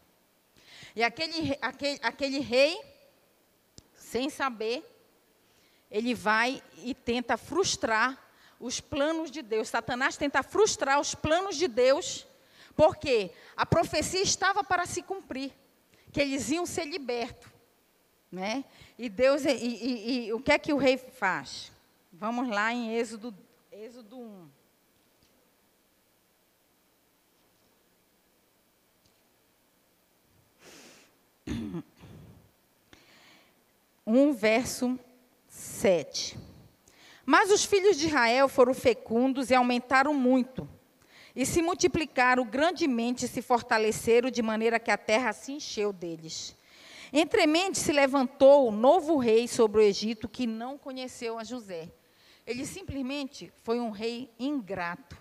E 0.94 1.02
aquele, 1.02 1.58
aquele, 1.60 2.00
aquele 2.02 2.38
rei, 2.38 2.80
sem 3.94 4.30
saber, 4.30 4.82
ele 5.90 6.14
vai 6.14 6.62
e 6.78 6.94
tenta 6.94 7.36
frustrar 7.36 8.18
os 8.58 8.80
planos 8.80 9.30
de 9.30 9.42
Deus. 9.42 9.68
Satanás 9.68 10.16
tenta 10.16 10.42
frustrar 10.42 10.98
os 10.98 11.14
planos 11.14 11.56
de 11.56 11.68
Deus, 11.68 12.26
porque 12.76 13.30
a 13.56 13.64
profecia 13.64 14.22
estava 14.22 14.62
para 14.62 14.84
se 14.84 15.02
cumprir, 15.02 15.50
que 16.12 16.20
eles 16.20 16.50
iam 16.50 16.66
ser 16.66 16.84
libertos. 16.84 17.50
Né? 18.30 18.64
E 18.98 19.08
Deus, 19.08 19.44
e, 19.44 19.50
e, 19.50 20.26
e 20.26 20.32
o 20.32 20.40
que 20.40 20.52
é 20.52 20.58
que 20.58 20.72
o 20.72 20.76
rei 20.76 20.98
faz? 20.98 21.72
Vamos 22.12 22.48
lá 22.48 22.72
em 22.72 22.94
Êxodo, 22.94 23.34
Êxodo 23.72 24.18
1. 24.18 24.48
1, 34.06 34.32
verso 34.34 34.98
7. 35.48 36.38
Mas 37.24 37.50
os 37.50 37.64
filhos 37.64 37.96
de 37.96 38.06
Israel 38.06 38.48
foram 38.48 38.74
fecundos 38.74 39.50
e 39.50 39.54
aumentaram 39.54 40.14
muito, 40.14 40.68
e 41.36 41.44
se 41.44 41.60
multiplicaram 41.60 42.46
grandemente 42.46 43.26
e 43.26 43.28
se 43.28 43.42
fortaleceram, 43.42 44.30
de 44.30 44.40
maneira 44.40 44.80
que 44.80 44.90
a 44.90 44.96
terra 44.96 45.34
se 45.34 45.52
encheu 45.52 45.92
deles. 45.92 46.56
Entremente 47.12 47.78
se 47.78 47.92
levantou 47.92 48.66
o 48.66 48.72
novo 48.72 49.18
rei 49.18 49.46
sobre 49.46 49.82
o 49.82 49.84
Egito, 49.84 50.26
que 50.26 50.46
não 50.46 50.78
conheceu 50.78 51.38
a 51.38 51.44
José. 51.44 51.92
Ele 52.46 52.64
simplesmente 52.64 53.52
foi 53.62 53.78
um 53.78 53.90
rei 53.90 54.32
ingrato. 54.38 55.16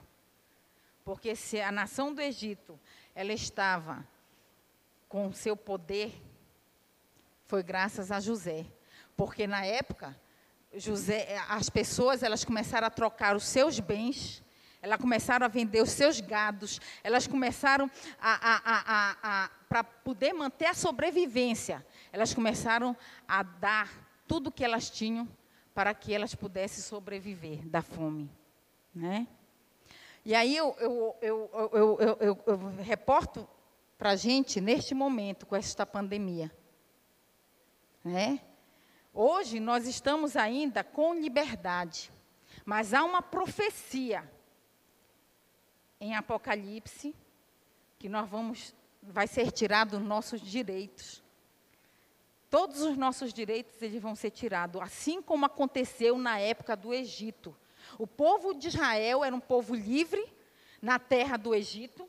Porque 1.03 1.35
se 1.35 1.59
a 1.59 1.71
nação 1.71 2.13
do 2.13 2.21
Egito, 2.21 2.79
ela 3.13 3.33
estava 3.33 4.07
com 5.09 5.31
seu 5.33 5.55
poder, 5.55 6.13
foi 7.45 7.61
graças 7.61 8.09
a 8.09 8.21
José. 8.21 8.65
Porque 9.17 9.45
na 9.45 9.65
época, 9.65 10.17
José, 10.73 11.37
as 11.49 11.69
pessoas 11.69 12.23
elas 12.23 12.45
começaram 12.45 12.87
a 12.87 12.89
trocar 12.89 13.35
os 13.35 13.43
seus 13.43 13.79
bens, 13.79 14.43
elas 14.85 15.01
começaram 15.01 15.43
a 15.43 15.49
vender 15.49 15.81
os 15.81 15.89
seus 15.89 16.21
gados, 16.21 16.79
elas 17.03 17.25
começaram 17.25 17.89
a, 18.21 18.33
a, 18.53 18.61
a, 18.75 19.43
a 19.45 19.49
para 19.67 19.83
poder 19.83 20.31
manter 20.31 20.67
a 20.67 20.75
sobrevivência, 20.75 21.83
elas 22.13 22.35
começaram 22.35 22.95
a 23.27 23.41
dar 23.41 23.89
tudo 24.27 24.47
o 24.47 24.51
que 24.51 24.63
elas 24.63 24.91
tinham 24.91 25.27
para 25.73 25.91
que 25.95 26.13
elas 26.13 26.35
pudessem 26.35 26.83
sobreviver 26.83 27.67
da 27.67 27.81
fome, 27.81 28.31
né? 28.93 29.27
E 30.23 30.35
aí 30.35 30.55
eu, 30.55 30.75
eu, 30.79 31.15
eu, 31.19 31.97
eu, 32.19 32.43
eu 32.45 32.57
reporto 32.83 33.49
para 33.97 34.11
a 34.11 34.15
gente 34.15 34.61
neste 34.61 34.93
momento 34.93 35.47
com 35.47 35.55
esta 35.55 35.83
pandemia, 35.83 36.51
né? 38.03 38.39
Hoje 39.11 39.59
nós 39.59 39.87
estamos 39.87 40.35
ainda 40.35 40.83
com 40.83 41.15
liberdade, 41.15 42.11
mas 42.63 42.93
há 42.93 43.03
uma 43.03 43.21
profecia 43.23 44.34
em 46.05 46.15
Apocalipse 46.15 47.15
que 47.97 48.07
nós 48.07 48.29
vamos 48.29 48.75
vai 49.01 49.27
ser 49.27 49.51
tirado 49.51 49.99
nossos 49.99 50.39
direitos. 50.39 51.23
Todos 52.49 52.81
os 52.81 52.95
nossos 52.95 53.33
direitos 53.33 53.81
eles 53.81 54.01
vão 54.01 54.15
ser 54.15 54.31
tirados, 54.31 54.81
assim 54.81 55.21
como 55.21 55.45
aconteceu 55.45 56.17
na 56.17 56.39
época 56.39 56.75
do 56.75 56.93
Egito. 56.93 57.55
O 57.97 58.05
povo 58.05 58.53
de 58.53 58.67
Israel 58.67 59.23
era 59.23 59.35
um 59.35 59.39
povo 59.39 59.75
livre 59.75 60.23
na 60.81 60.99
terra 60.99 61.37
do 61.37 61.53
Egito. 61.53 62.07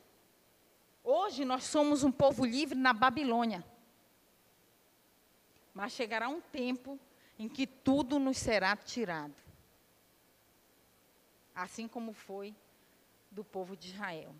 Hoje 1.03 1.43
nós 1.43 1.63
somos 1.63 2.03
um 2.03 2.11
povo 2.11 2.45
livre 2.45 2.77
na 2.77 2.93
Babilônia. 2.93 3.63
Mas 5.73 5.91
chegará 5.91 6.29
um 6.29 6.41
tempo 6.41 6.99
em 7.37 7.49
que 7.49 7.65
tudo 7.67 8.19
nos 8.19 8.37
será 8.37 8.75
tirado. 8.75 9.35
Assim 11.53 11.87
como 11.87 12.13
foi 12.13 12.55
do 13.37 13.43
povo 13.43 13.77
de 13.77 13.89
Israel. 13.89 14.33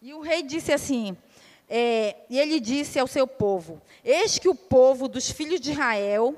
E 0.00 0.14
o 0.14 0.22
rei 0.22 0.42
disse 0.42 0.72
assim: 0.72 1.14
é, 1.68 2.16
e 2.30 2.40
ele 2.40 2.58
disse 2.60 2.98
ao 2.98 3.06
seu 3.06 3.26
povo: 3.26 3.82
Eis 4.02 4.38
que 4.38 4.48
o 4.48 4.54
povo 4.54 5.06
dos 5.06 5.30
filhos 5.30 5.60
de 5.60 5.72
Israel 5.72 6.34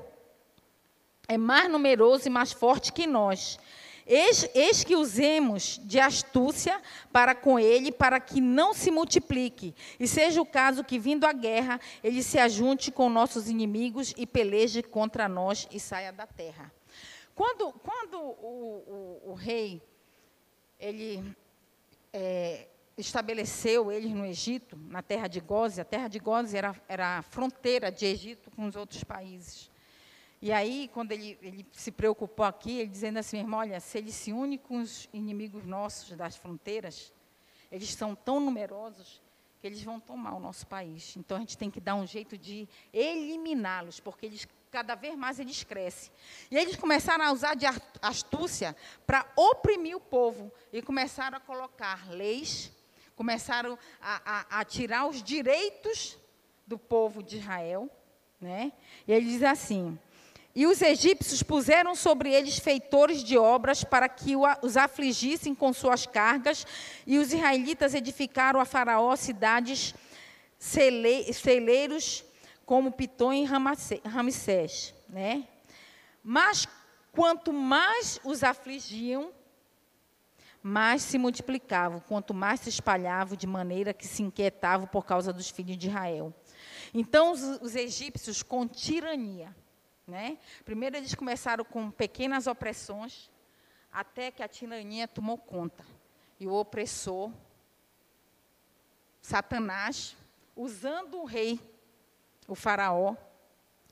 é 1.25 1.37
mais 1.37 1.71
numeroso 1.71 2.27
e 2.27 2.29
mais 2.29 2.51
forte 2.51 2.91
que 2.91 3.07
nós. 3.07 3.57
Eis, 4.05 4.49
eis, 4.53 4.83
que 4.83 4.93
usemos 4.93 5.79
de 5.85 5.97
astúcia 5.97 6.81
para 7.13 7.33
com 7.33 7.57
ele, 7.57 7.93
para 7.93 8.19
que 8.19 8.41
não 8.41 8.73
se 8.73 8.91
multiplique, 8.91 9.73
e 9.97 10.05
seja 10.05 10.41
o 10.41 10.45
caso 10.45 10.83
que, 10.83 10.99
vindo 10.99 11.23
a 11.23 11.31
guerra, 11.31 11.79
ele 12.03 12.21
se 12.21 12.37
ajunte 12.37 12.91
com 12.91 13.09
nossos 13.09 13.49
inimigos 13.49 14.13
e 14.17 14.27
peleje 14.27 14.83
contra 14.83 15.29
nós 15.29 15.65
e 15.71 15.79
saia 15.79 16.11
da 16.11 16.27
terra. 16.27 16.69
Quando, 17.33 17.71
quando 17.71 18.19
o, 18.19 19.21
o, 19.25 19.31
o 19.31 19.33
rei 19.33 19.81
ele 20.77 21.35
é, 22.17 22.67
estabeleceu 22.97 23.91
eles 23.91 24.11
no 24.11 24.25
Egito, 24.25 24.77
na 24.87 25.01
terra 25.01 25.27
de 25.27 25.41
Goze, 25.41 25.81
a 25.81 25.85
terra 25.85 26.07
de 26.07 26.17
Goze 26.17 26.55
era, 26.55 26.73
era 26.87 27.17
a 27.17 27.21
fronteira 27.21 27.91
de 27.91 28.05
Egito 28.05 28.49
com 28.51 28.65
os 28.65 28.75
outros 28.77 29.03
países. 29.03 29.69
E 30.41 30.49
aí, 30.49 30.89
quando 30.93 31.11
ele, 31.11 31.37
ele 31.41 31.65
se 31.73 31.91
preocupou 31.91 32.45
aqui, 32.45 32.79
ele 32.79 32.89
dizendo 32.89 33.19
assim, 33.19 33.39
irmão, 33.39 33.59
olha, 33.59 33.79
se 33.81 33.97
ele 33.97 34.13
se 34.13 34.31
une 34.31 34.57
com 34.57 34.79
os 34.79 35.09
inimigos 35.11 35.65
nossos 35.65 36.15
das 36.15 36.37
fronteiras, 36.37 37.11
eles 37.69 37.93
são 37.93 38.15
tão 38.15 38.39
numerosos 38.39 39.21
que 39.59 39.67
eles 39.67 39.83
vão 39.83 39.99
tomar 39.99 40.35
o 40.35 40.39
nosso 40.39 40.65
país. 40.67 41.17
Então 41.17 41.35
a 41.35 41.39
gente 41.41 41.57
tem 41.57 41.69
que 41.69 41.81
dar 41.81 41.95
um 41.95 42.07
jeito 42.07 42.37
de 42.37 42.67
eliminá-los, 42.93 43.99
porque 43.99 44.25
eles 44.25 44.47
cada 44.75 44.93
vez 44.93 45.15
mais 45.15 45.39
eles 45.39 45.63
crescem. 45.63 46.11
E 46.51 46.57
eles 46.57 46.75
começaram 46.75 47.23
a 47.23 47.31
usar 47.31 47.55
de 47.55 47.65
astúcia 48.01 48.75
para 49.07 49.25
oprimir 49.33 49.95
o 49.95 50.01
povo 50.01 50.51
e 50.73 50.81
começaram 50.81 51.37
a 51.37 51.39
colocar 51.39 52.11
leis, 52.11 52.73
começaram 53.15 53.79
a, 54.01 54.21
a, 54.25 54.59
a 54.59 54.65
tirar 54.65 55.07
os 55.07 55.23
direitos 55.23 56.17
do 56.67 56.77
povo 56.77 57.23
de 57.23 57.37
Israel, 57.37 57.89
né? 58.41 58.73
E 59.07 59.13
ele 59.13 59.27
diz 59.27 59.43
assim: 59.43 59.97
e 60.53 60.67
os 60.67 60.81
egípcios 60.81 61.41
puseram 61.41 61.95
sobre 61.95 62.33
eles 62.33 62.59
feitores 62.59 63.23
de 63.23 63.37
obras 63.37 63.81
para 63.81 64.09
que 64.09 64.33
os 64.61 64.75
afligissem 64.75 65.55
com 65.55 65.71
suas 65.71 66.05
cargas, 66.05 66.67
e 67.07 67.17
os 67.17 67.31
israelitas 67.31 67.93
edificaram 67.93 68.59
a 68.59 68.65
Faraó 68.65 69.15
cidades 69.15 69.95
celeiros 70.59 72.24
como 72.65 72.91
Pitom 72.91 73.31
e 73.33 73.45
Ramsés. 73.45 74.93
Né? 75.07 75.47
Mas 76.23 76.67
quanto 77.11 77.53
mais 77.53 78.19
os 78.23 78.43
afligiam, 78.43 79.31
mais 80.61 81.03
se 81.03 81.19
multiplicavam, 81.19 81.99
quanto 81.99 82.33
mais 82.33 82.59
se 82.59 82.69
espalhavam, 82.69 83.37
de 83.37 83.45
maneira 83.45 83.93
que 83.93 84.07
se 84.07 84.23
inquietavam 84.23 84.87
por 84.87 85.05
causa 85.05 85.31
dos 85.31 85.49
filhos 85.49 85.77
de 85.77 85.87
Israel. 85.87 86.33
Então 86.93 87.31
os, 87.31 87.41
os 87.61 87.75
egípcios, 87.75 88.41
com 88.41 88.67
tirania, 88.67 89.55
né? 90.07 90.39
Primeiro 90.63 90.97
eles 90.97 91.13
começaram 91.13 91.63
com 91.63 91.91
pequenas 91.91 92.47
opressões, 92.47 93.29
até 93.91 94.31
que 94.31 94.41
a 94.41 94.47
tirania 94.47 95.07
tomou 95.07 95.37
conta. 95.37 95.85
E 96.39 96.47
o 96.47 96.53
opressor, 96.53 97.31
Satanás, 99.21 100.17
usando 100.55 101.19
o 101.19 101.25
rei, 101.25 101.59
o 102.47 102.55
faraó, 102.55 103.15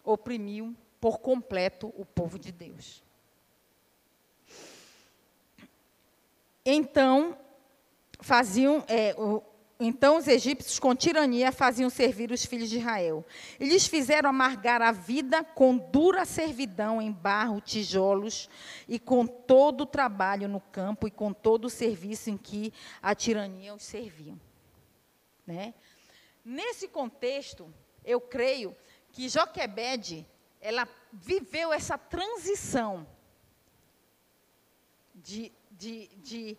oprimiu 0.03 0.75
por 0.99 1.19
completo 1.19 1.93
o 1.97 2.05
povo 2.05 2.37
de 2.39 2.51
Deus. 2.51 3.03
Então, 6.65 7.37
faziam, 8.21 8.85
é, 8.87 9.13
o, 9.17 9.43
então 9.79 10.17
os 10.17 10.27
egípcios, 10.27 10.79
com 10.79 10.95
tirania, 10.95 11.51
faziam 11.51 11.89
servir 11.89 12.31
os 12.31 12.45
filhos 12.45 12.69
de 12.69 12.77
Israel. 12.77 13.25
E 13.59 13.65
lhes 13.65 13.85
fizeram 13.85 14.29
amargar 14.29 14.81
a 14.81 14.93
vida 14.93 15.43
com 15.43 15.77
dura 15.77 16.23
servidão 16.23 17.01
em 17.01 17.11
barro, 17.11 17.59
tijolos, 17.59 18.49
e 18.87 18.97
com 18.97 19.27
todo 19.27 19.81
o 19.81 19.85
trabalho 19.85 20.47
no 20.47 20.61
campo 20.61 21.05
e 21.07 21.11
com 21.11 21.33
todo 21.33 21.65
o 21.65 21.69
serviço 21.69 22.29
em 22.29 22.37
que 22.37 22.71
a 23.01 23.13
tirania 23.13 23.73
os 23.73 23.83
serviam. 23.83 24.39
Né? 25.45 25.73
Nesse 26.45 26.87
contexto, 26.87 27.69
eu 28.05 28.19
creio 28.19 28.75
que 29.11 29.29
Joquebede, 29.29 30.25
ela 30.59 30.87
viveu 31.11 31.71
essa 31.71 31.97
transição 31.97 33.07
de, 35.13 35.51
de, 35.71 36.07
de 36.17 36.57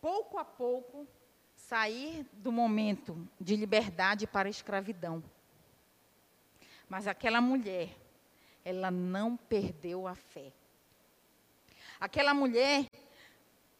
pouco 0.00 0.38
a 0.38 0.44
pouco 0.44 1.06
sair 1.54 2.26
do 2.32 2.52
momento 2.52 3.26
de 3.40 3.56
liberdade 3.56 4.26
para 4.26 4.48
a 4.48 4.50
escravidão. 4.50 5.22
Mas 6.88 7.06
aquela 7.06 7.40
mulher, 7.40 7.88
ela 8.64 8.90
não 8.90 9.36
perdeu 9.36 10.06
a 10.06 10.14
fé. 10.14 10.52
Aquela 11.98 12.34
mulher, 12.34 12.86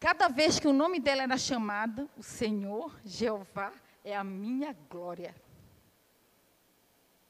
cada 0.00 0.29
vez 0.29 0.59
que 0.59 0.66
o 0.66 0.72
nome 0.72 0.98
dela 0.98 1.22
era 1.24 1.37
chamado, 1.37 2.09
o 2.16 2.22
Senhor 2.22 2.98
Jeová 3.05 3.72
é 4.03 4.16
a 4.16 4.24
minha 4.24 4.74
glória. 4.88 5.35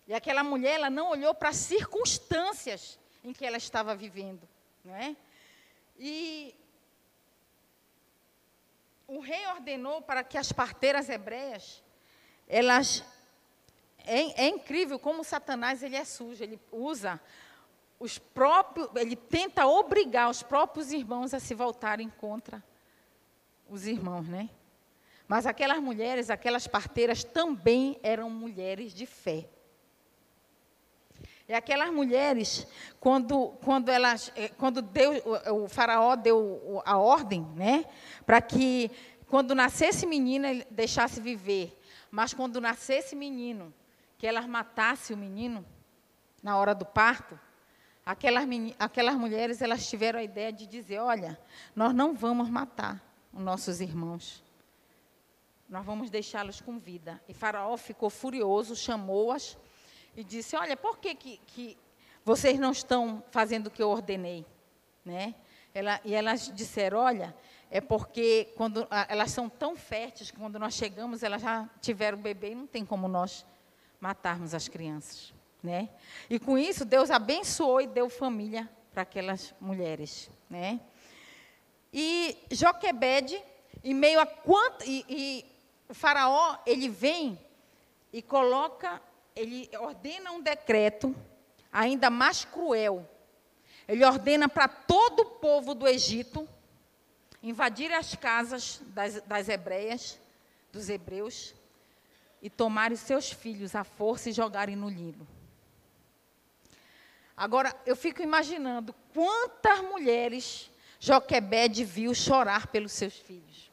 E 0.06 0.14
aquela 0.14 0.44
mulher, 0.44 0.74
ela 0.74 0.90
não 0.90 1.10
olhou 1.10 1.34
para 1.34 1.48
as 1.48 1.56
circunstâncias 1.56 2.98
em 3.22 3.32
que 3.32 3.44
ela 3.44 3.56
estava 3.56 3.94
vivendo, 3.96 4.46
não 4.84 4.94
é? 4.94 5.16
E 5.98 6.54
o 9.06 9.20
rei 9.20 9.46
ordenou 9.48 10.02
para 10.02 10.22
que 10.22 10.36
as 10.36 10.52
parteiras 10.52 11.08
hebreias, 11.08 11.82
elas 12.46 13.04
é, 13.98 14.44
é, 14.44 14.48
incrível 14.48 14.98
como 14.98 15.24
Satanás 15.24 15.82
ele 15.82 15.96
é 15.96 16.04
sujo, 16.04 16.42
ele 16.42 16.60
usa 16.70 17.18
os 17.98 18.18
próprios, 18.18 18.90
ele 18.96 19.16
tenta 19.16 19.66
obrigar 19.66 20.28
os 20.28 20.42
próprios 20.42 20.92
irmãos 20.92 21.32
a 21.32 21.40
se 21.40 21.54
voltarem 21.54 22.10
contra 22.10 22.62
os 23.68 23.86
irmãos, 23.86 24.28
né? 24.28 24.50
Mas 25.26 25.46
aquelas 25.46 25.78
mulheres, 25.80 26.28
aquelas 26.28 26.66
parteiras 26.66 27.24
também 27.24 27.98
eram 28.02 28.28
mulheres 28.28 28.92
de 28.92 29.06
fé. 29.06 29.48
E 31.46 31.52
aquelas 31.52 31.90
mulheres, 31.90 32.66
quando, 32.98 33.48
quando, 33.62 33.90
elas, 33.90 34.32
eh, 34.34 34.48
quando 34.48 34.80
Deus, 34.80 35.20
o, 35.26 35.64
o 35.64 35.68
faraó 35.68 36.16
deu 36.16 36.82
a 36.86 36.96
ordem, 36.96 37.42
né, 37.54 37.84
para 38.24 38.40
que 38.40 38.90
quando 39.26 39.54
nascesse 39.54 40.06
menina, 40.06 40.50
ele 40.50 40.66
deixasse 40.70 41.20
viver, 41.20 41.78
mas 42.10 42.32
quando 42.32 42.60
nascesse 42.60 43.14
menino, 43.14 43.74
que 44.16 44.26
elas 44.26 44.46
matassem 44.46 45.14
o 45.14 45.18
menino 45.18 45.66
na 46.42 46.56
hora 46.56 46.74
do 46.74 46.86
parto, 46.86 47.38
aquelas, 48.06 48.44
aquelas 48.78 49.14
mulheres 49.16 49.60
elas 49.60 49.86
tiveram 49.86 50.20
a 50.20 50.22
ideia 50.22 50.52
de 50.52 50.66
dizer, 50.66 50.98
olha, 50.98 51.38
nós 51.76 51.92
não 51.92 52.14
vamos 52.14 52.48
matar 52.48 53.02
os 53.32 53.42
nossos 53.42 53.82
irmãos, 53.82 54.42
nós 55.68 55.84
vamos 55.84 56.08
deixá-los 56.08 56.60
com 56.60 56.78
vida. 56.78 57.20
E 57.28 57.34
Faraó 57.34 57.76
ficou 57.76 58.08
furioso, 58.08 58.76
chamou-as 58.76 59.58
e 60.16 60.24
disse: 60.24 60.56
Olha, 60.56 60.76
por 60.76 60.98
que, 60.98 61.14
que, 61.14 61.40
que 61.46 61.78
vocês 62.24 62.58
não 62.58 62.72
estão 62.72 63.22
fazendo 63.30 63.66
o 63.66 63.70
que 63.70 63.82
eu 63.82 63.90
ordenei? 63.90 64.44
Né? 65.04 65.34
Ela, 65.74 66.00
e 66.04 66.14
elas 66.14 66.50
disseram: 66.54 66.98
Olha, 66.98 67.34
é 67.70 67.80
porque 67.80 68.52
quando 68.56 68.86
elas 69.08 69.30
são 69.30 69.48
tão 69.48 69.76
férteis 69.76 70.30
que 70.30 70.38
quando 70.38 70.58
nós 70.58 70.74
chegamos 70.74 71.22
elas 71.22 71.42
já 71.42 71.68
tiveram 71.80 72.18
bebê 72.18 72.52
e 72.52 72.54
não 72.54 72.66
tem 72.66 72.84
como 72.84 73.08
nós 73.08 73.44
matarmos 74.00 74.54
as 74.54 74.68
crianças, 74.68 75.34
né? 75.62 75.88
E 76.30 76.38
com 76.38 76.56
isso 76.56 76.84
Deus 76.84 77.10
abençoou 77.10 77.80
e 77.80 77.86
deu 77.86 78.08
família 78.08 78.70
para 78.92 79.02
aquelas 79.02 79.52
mulheres, 79.60 80.30
né? 80.48 80.80
E 81.92 82.36
Joquebede, 82.50 83.42
em 83.82 83.94
meio 83.94 84.20
a 84.20 84.26
quanto 84.26 84.84
e, 84.84 85.04
e 85.08 85.44
o 85.88 85.94
faraó 85.94 86.56
ele 86.66 86.88
vem 86.88 87.38
e 88.12 88.22
coloca 88.22 89.02
ele 89.34 89.68
ordena 89.78 90.32
um 90.32 90.40
decreto 90.40 91.14
ainda 91.72 92.08
mais 92.08 92.44
cruel. 92.44 93.08
Ele 93.86 94.04
ordena 94.04 94.48
para 94.48 94.68
todo 94.68 95.20
o 95.20 95.26
povo 95.26 95.74
do 95.74 95.86
Egito 95.86 96.48
invadir 97.42 97.92
as 97.92 98.14
casas 98.14 98.80
das, 98.86 99.20
das 99.22 99.48
hebreias, 99.48 100.18
dos 100.72 100.88
hebreus, 100.88 101.54
e 102.40 102.48
tomarem 102.48 102.96
seus 102.96 103.30
filhos 103.30 103.74
à 103.74 103.84
força 103.84 104.30
e 104.30 104.32
jogarem 104.32 104.76
no 104.76 104.88
Nilo. 104.88 105.26
Agora, 107.36 107.74
eu 107.84 107.96
fico 107.96 108.22
imaginando 108.22 108.94
quantas 109.12 109.80
mulheres 109.80 110.70
Joquebede 111.00 111.84
viu 111.84 112.14
chorar 112.14 112.68
pelos 112.68 112.92
seus 112.92 113.14
filhos. 113.14 113.70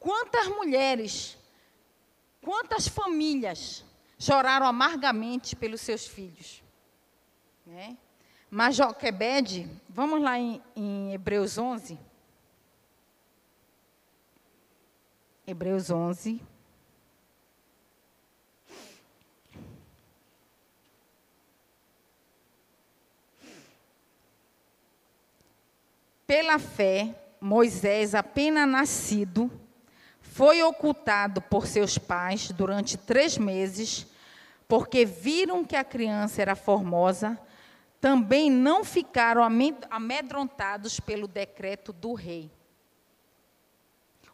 Quantas 0.00 0.48
mulheres, 0.48 1.38
quantas 2.42 2.88
famílias 2.88 3.84
choraram 4.20 4.66
amargamente 4.66 5.56
pelos 5.56 5.80
seus 5.80 6.06
filhos. 6.06 6.62
Né? 7.64 7.96
Mas 8.50 8.76
Joquebede, 8.76 9.66
vamos 9.88 10.20
lá 10.20 10.38
em, 10.38 10.62
em 10.76 11.14
Hebreus 11.14 11.56
11. 11.56 11.98
Hebreus 15.46 15.90
11. 15.90 16.42
Pela 26.26 26.58
fé, 26.58 27.16
Moisés, 27.40 28.14
apenas 28.14 28.68
nascido, 28.68 29.50
foi 30.20 30.62
ocultado 30.62 31.42
por 31.42 31.66
seus 31.66 31.98
pais 31.98 32.52
durante 32.52 32.96
três 32.96 33.36
meses, 33.36 34.06
porque 34.70 35.04
viram 35.04 35.64
que 35.64 35.76
a 35.76 35.84
criança 35.84 36.40
era 36.40 36.56
formosa, 36.56 37.38
também 38.00 38.50
não 38.50 38.82
ficaram 38.82 39.42
amedrontados 39.90 40.98
pelo 40.98 41.28
decreto 41.28 41.92
do 41.92 42.14
rei. 42.14 42.50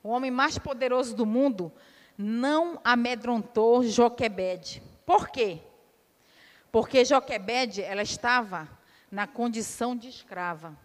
O 0.03 0.11
homem 0.11 0.31
mais 0.31 0.57
poderoso 0.57 1.17
do 1.17 1.27
mundo 1.27 1.73
não 2.17 2.81
amedrontou 2.85 3.83
Joquebede. 3.83 4.81
Por 5.05 5.29
quê? 5.29 5.59
Porque 6.71 7.05
Joquebede, 7.05 7.83
ela 7.83 8.03
estava 8.03 8.69
na 9.11 9.27
condição 9.27 9.97
de 9.97 10.09
escrava 10.09 10.79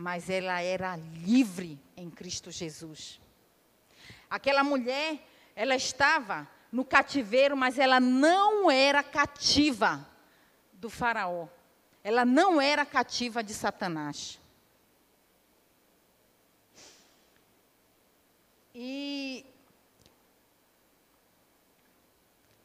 mas 0.00 0.30
ela 0.30 0.62
era 0.62 0.96
livre 0.96 1.78
em 1.94 2.08
Cristo 2.08 2.50
Jesus. 2.50 3.20
Aquela 4.30 4.64
mulher, 4.64 5.18
ela 5.54 5.76
estava 5.76 6.48
no 6.70 6.84
cativeiro, 6.84 7.56
mas 7.56 7.78
ela 7.78 7.98
não 7.98 8.70
era 8.70 9.02
cativa 9.02 10.06
do 10.72 10.88
Faraó. 10.88 11.48
Ela 12.02 12.24
não 12.24 12.60
era 12.60 12.86
cativa 12.86 13.42
de 13.42 13.52
Satanás. 13.52 14.38
E 18.74 19.44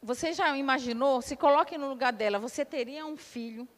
você 0.00 0.32
já 0.32 0.56
imaginou, 0.56 1.20
se 1.20 1.36
coloque 1.36 1.76
no 1.76 1.88
lugar 1.88 2.12
dela, 2.12 2.38
você 2.38 2.64
teria 2.64 3.04
um 3.04 3.16
filho 3.16 3.68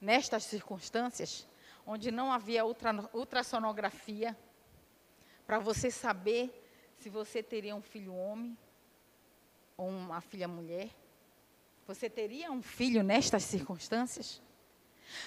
nestas 0.00 0.44
circunstâncias? 0.44 1.46
onde 1.86 2.10
não 2.10 2.32
havia 2.32 2.64
ultra, 2.64 3.08
ultrassonografia, 3.12 4.36
para 5.46 5.58
você 5.58 5.90
saber 5.90 6.62
se 6.98 7.10
você 7.10 7.42
teria 7.42 7.76
um 7.76 7.82
filho 7.82 8.14
homem 8.14 8.56
uma 9.76 10.20
filha 10.20 10.48
mulher. 10.48 10.90
Você 11.86 12.08
teria 12.08 12.50
um 12.50 12.62
filho 12.62 13.02
nestas 13.02 13.42
circunstâncias? 13.44 14.40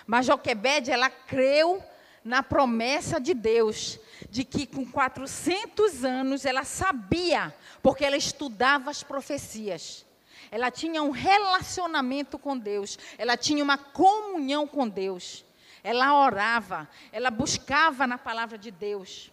Mas 0.05 0.25
Joquebede, 0.25 0.91
ela 0.91 1.09
creu 1.09 1.83
na 2.23 2.43
promessa 2.43 3.21
de 3.21 3.33
Deus, 3.33 3.99
de 4.29 4.43
que 4.43 4.65
com 4.65 4.85
400 4.85 6.03
anos 6.03 6.45
ela 6.45 6.63
sabia, 6.63 7.55
porque 7.81 8.03
ela 8.03 8.17
estudava 8.17 8.89
as 8.89 9.03
profecias. 9.03 10.05
Ela 10.49 10.71
tinha 10.71 11.03
um 11.03 11.11
relacionamento 11.11 12.39
com 12.39 12.57
Deus, 12.57 12.97
ela 13.17 13.37
tinha 13.37 13.63
uma 13.63 13.77
comunhão 13.77 14.67
com 14.67 14.87
Deus 14.87 15.45
ela 15.87 16.21
orava, 16.21 16.89
ela 17.13 17.31
buscava 17.31 18.05
na 18.05 18.17
palavra 18.17 18.57
de 18.57 18.69
Deus. 18.69 19.31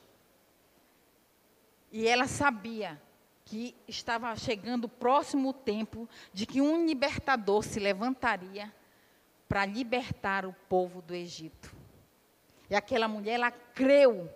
E 1.90 2.07
ela 2.07 2.29
sabia 2.29 3.00
que 3.45 3.75
estava 3.87 4.35
chegando 4.37 4.85
o 4.85 4.89
próximo 4.89 5.53
tempo 5.53 6.09
de 6.33 6.47
que 6.47 6.61
um 6.61 6.87
libertador 6.87 7.63
se 7.63 7.79
levantaria 7.79 8.73
para 9.49 9.67
libertar 9.67 10.47
o 10.47 10.55
povo 10.69 11.03
do 11.03 11.15
Egito. 11.15 11.75
E 12.71 12.75
aquela 12.75 13.07
mulher, 13.07 13.35
ela 13.35 13.51
creu 13.51 14.31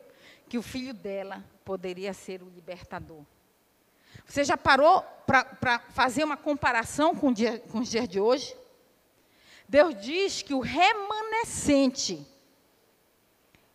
que 0.48 0.58
o 0.58 0.62
filho 0.62 0.92
dela 0.92 1.44
poderia 1.64 2.12
ser 2.12 2.42
o 2.42 2.48
libertador. 2.48 3.24
Você 4.26 4.44
já 4.44 4.56
parou 4.56 5.02
para 5.26 5.78
fazer 5.90 6.24
uma 6.24 6.36
comparação 6.36 7.14
com, 7.14 7.32
dia, 7.32 7.58
com 7.70 7.78
os 7.78 7.88
dias 7.88 8.08
de 8.08 8.20
hoje? 8.20 8.54
Deus 9.68 9.94
diz 10.00 10.42
que 10.42 10.54
o 10.54 10.60
remanescente, 10.60 12.26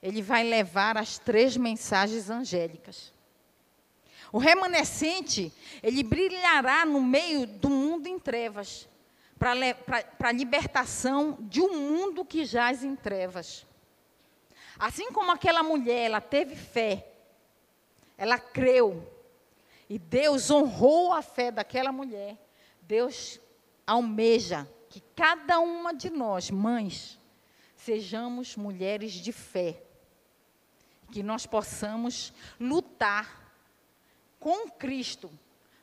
ele 0.01 0.21
vai 0.21 0.43
levar 0.43 0.97
as 0.97 1.17
três 1.19 1.55
mensagens 1.55 2.29
angélicas. 2.29 3.13
O 4.31 4.37
remanescente, 4.37 5.51
ele 5.81 6.03
brilhará 6.03 6.85
no 6.85 7.01
meio 7.01 7.45
do 7.45 7.69
mundo 7.69 8.07
em 8.07 8.17
trevas, 8.17 8.87
para 9.37 10.29
a 10.29 10.31
libertação 10.31 11.37
de 11.41 11.61
um 11.61 11.77
mundo 11.77 12.23
que 12.23 12.45
jaz 12.45 12.83
em 12.83 12.95
trevas. 12.95 13.65
Assim 14.79 15.11
como 15.11 15.31
aquela 15.31 15.61
mulher, 15.61 16.05
ela 16.05 16.21
teve 16.21 16.55
fé, 16.55 17.07
ela 18.17 18.39
creu, 18.39 19.07
e 19.89 19.99
Deus 19.99 20.49
honrou 20.49 21.13
a 21.13 21.21
fé 21.21 21.51
daquela 21.51 21.91
mulher, 21.91 22.37
Deus 22.81 23.39
almeja 23.85 24.67
que 24.89 25.01
cada 25.15 25.59
uma 25.59 25.93
de 25.93 26.09
nós, 26.09 26.49
mães, 26.49 27.19
sejamos 27.75 28.55
mulheres 28.55 29.11
de 29.11 29.31
fé. 29.31 29.81
Que 31.11 31.21
nós 31.21 31.45
possamos 31.45 32.33
lutar 32.59 33.42
com 34.43 34.69
Cristo 34.69 35.31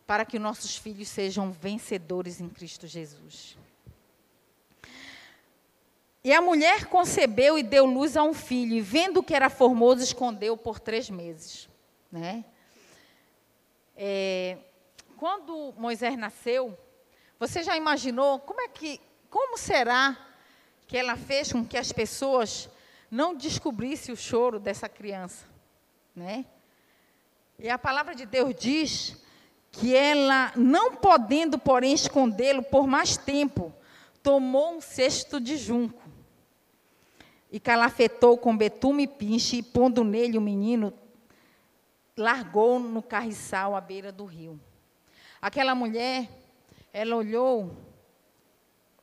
para 0.06 0.22
que 0.26 0.38
nossos 0.38 0.76
filhos 0.76 1.08
sejam 1.08 1.50
vencedores 1.50 2.42
em 2.42 2.48
Cristo 2.50 2.86
Jesus. 2.86 3.56
E 6.22 6.30
a 6.30 6.42
mulher 6.42 6.84
concebeu 6.84 7.56
e 7.56 7.62
deu 7.62 7.86
luz 7.86 8.18
a 8.18 8.22
um 8.22 8.34
filho, 8.34 8.74
e 8.74 8.82
vendo 8.82 9.22
que 9.22 9.34
era 9.34 9.48
formoso, 9.48 10.02
escondeu 10.02 10.58
por 10.58 10.78
três 10.78 11.08
meses. 11.08 11.70
Né? 12.12 12.44
É, 13.96 14.58
quando 15.16 15.72
Moisés 15.78 16.18
nasceu, 16.18 16.78
você 17.38 17.62
já 17.62 17.74
imaginou 17.78 18.40
como 18.40 18.60
é 18.60 18.68
que, 18.68 19.00
como 19.30 19.56
será 19.56 20.18
que 20.86 20.98
ela 20.98 21.16
fez 21.16 21.50
com 21.50 21.64
que 21.64 21.78
as 21.78 21.92
pessoas 21.92 22.68
não 23.10 23.34
descobrissem 23.34 24.12
o 24.12 24.18
choro 24.18 24.60
dessa 24.60 24.86
criança, 24.86 25.46
né? 26.14 26.44
E 27.62 27.68
a 27.68 27.78
palavra 27.78 28.14
de 28.14 28.24
Deus 28.24 28.54
diz 28.58 29.16
que 29.70 29.94
ela, 29.94 30.50
não 30.56 30.96
podendo, 30.96 31.58
porém, 31.58 31.92
escondê-lo 31.92 32.62
por 32.62 32.86
mais 32.86 33.18
tempo, 33.18 33.70
tomou 34.22 34.76
um 34.76 34.80
cesto 34.80 35.38
de 35.38 35.58
junco 35.58 36.02
e 37.52 37.60
calafetou 37.60 38.38
com 38.38 38.56
betume 38.56 39.02
e 39.02 39.06
pinche, 39.06 39.58
e 39.58 39.62
pondo 39.62 40.02
nele 40.02 40.38
o 40.38 40.40
menino, 40.40 40.90
largou 42.16 42.78
no 42.80 43.02
carriçal 43.02 43.76
à 43.76 43.80
beira 43.80 44.10
do 44.10 44.24
rio. 44.24 44.58
Aquela 45.42 45.74
mulher 45.74 46.30
ela 46.94 47.14
olhou 47.14 47.76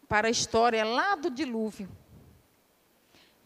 para 0.08 0.30
a 0.30 0.32
história 0.32 0.84
lá 0.84 1.16
do 1.16 1.30
dilúvio. 1.30 1.88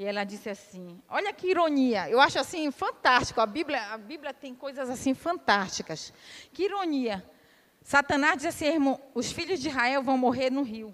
E 0.01 0.03
ela 0.03 0.23
disse 0.23 0.49
assim: 0.49 0.99
Olha 1.07 1.31
que 1.31 1.45
ironia. 1.45 2.09
Eu 2.09 2.19
acho 2.19 2.39
assim 2.39 2.71
fantástico. 2.71 3.39
A 3.39 3.45
Bíblia, 3.45 3.93
a 3.93 3.99
Bíblia 3.99 4.33
tem 4.33 4.55
coisas 4.55 4.89
assim 4.89 5.13
fantásticas. 5.13 6.11
Que 6.51 6.63
ironia. 6.63 7.23
Satanás 7.83 8.41
disse 8.41 8.47
assim: 8.47 8.97
Os 9.13 9.31
filhos 9.31 9.59
de 9.59 9.69
Israel 9.69 10.01
vão 10.01 10.17
morrer 10.17 10.49
no 10.49 10.63
rio. 10.63 10.91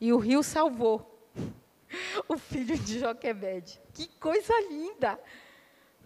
E 0.00 0.14
o 0.14 0.16
rio 0.16 0.42
salvou 0.42 1.30
o 2.26 2.38
filho 2.38 2.78
de 2.78 3.00
Joquebede. 3.00 3.78
Que 3.92 4.08
coisa 4.18 4.54
linda. 4.70 5.20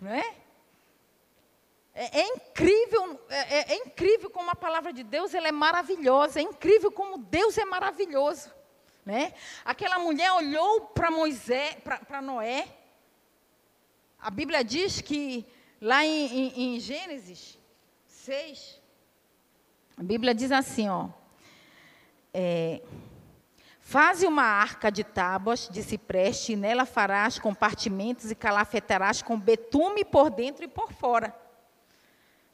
Não 0.01 0.11
é? 0.11 0.35
É, 1.95 2.23
é 2.23 2.27
incrível, 2.27 3.21
é, 3.29 3.59
é, 3.59 3.73
é, 3.73 3.77
incrível 3.77 4.31
como 4.31 4.51
a 4.51 4.57
palavra 4.57 4.93
de 4.93 5.05
Deus 5.05 5.33
ela 5.33 5.47
é 5.47 5.53
maravilhosa, 5.53 6.41
é 6.41 6.43
incrível 6.43 6.91
como 6.91 7.19
Deus 7.19 7.57
é 7.57 7.65
maravilhoso. 7.65 8.56
Né? 9.07 9.33
Aquela 9.65 9.99
mulher 9.99 10.31
olhou 10.33 10.83
para 10.83 11.11
Moisés, 11.11 11.77
para 12.07 12.21
Noé. 12.21 12.67
A 14.21 14.29
Bíblia 14.29 14.63
diz 14.63 15.01
que 15.01 15.47
lá 15.81 16.05
em, 16.05 16.27
em, 16.27 16.77
em 16.77 16.81
Gênesis 16.81 17.59
6, 18.07 18.83
a 19.97 20.03
Bíblia 20.03 20.35
diz 20.35 20.53
assim, 20.53 20.89
ó. 20.89 21.09
É, 22.35 22.83
Faze 23.81 24.27
uma 24.27 24.43
arca 24.43 24.91
de 24.91 25.05
tábuas 25.05 25.69
de 25.69 25.81
cipreste, 25.81 26.55
e 26.55 26.57
nela 26.57 26.85
farás 26.85 27.39
compartimentos 27.39 28.33
e 28.33 28.35
calafetarás 28.35 29.23
com 29.23 29.39
betume 29.39 30.05
por 30.05 30.29
dentro 30.29 30.65
e 30.65 30.69
por 30.69 30.93
fora 30.93 31.33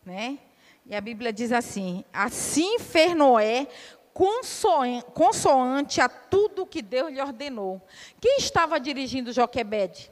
né? 0.04 0.38
E 0.86 0.94
a 0.94 1.00
Bíblia 1.00 1.32
diz 1.32 1.52
assim: 1.52 2.04
assim 2.12 2.78
fez 2.78 3.14
Noé, 3.14 3.68
consoante 4.12 6.00
a 6.00 6.08
tudo 6.08 6.66
que 6.66 6.82
Deus 6.82 7.12
lhe 7.12 7.20
ordenou. 7.20 7.80
Quem 8.20 8.38
estava 8.38 8.78
dirigindo 8.78 9.32
Joquebede? 9.32 10.10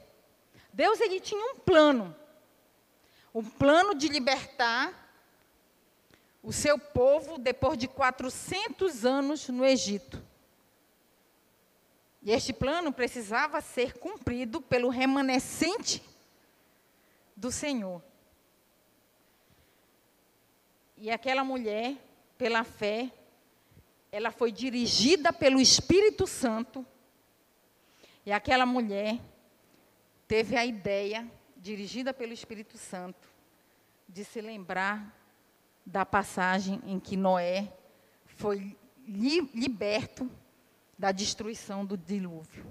Deus 0.73 0.99
ele 0.99 1.19
tinha 1.19 1.53
um 1.53 1.59
plano. 1.59 2.15
Um 3.33 3.43
plano 3.43 3.95
de 3.95 4.07
libertar 4.07 4.93
o 6.43 6.51
seu 6.51 6.77
povo 6.77 7.37
depois 7.37 7.77
de 7.77 7.87
400 7.87 9.05
anos 9.05 9.47
no 9.49 9.63
Egito. 9.63 10.21
E 12.21 12.31
este 12.31 12.53
plano 12.53 12.91
precisava 12.91 13.61
ser 13.61 13.97
cumprido 13.97 14.61
pelo 14.61 14.89
remanescente 14.89 16.03
do 17.35 17.51
Senhor. 17.51 18.01
E 20.97 21.09
aquela 21.09 21.43
mulher, 21.43 21.95
pela 22.37 22.63
fé, 22.63 23.11
ela 24.11 24.31
foi 24.31 24.51
dirigida 24.51 25.31
pelo 25.31 25.59
Espírito 25.59 26.27
Santo. 26.27 26.85
E 28.25 28.31
aquela 28.31 28.65
mulher 28.65 29.19
teve 30.27 30.55
a 30.55 30.65
ideia, 30.65 31.29
dirigida 31.57 32.13
pelo 32.13 32.33
Espírito 32.33 32.77
Santo, 32.77 33.29
de 34.07 34.23
se 34.25 34.41
lembrar 34.41 35.15
da 35.85 36.05
passagem 36.05 36.81
em 36.85 36.99
que 36.99 37.15
Noé 37.15 37.71
foi 38.25 38.77
li 39.07 39.49
liberto 39.53 40.29
da 40.97 41.11
destruição 41.11 41.85
do 41.85 41.97
dilúvio. 41.97 42.65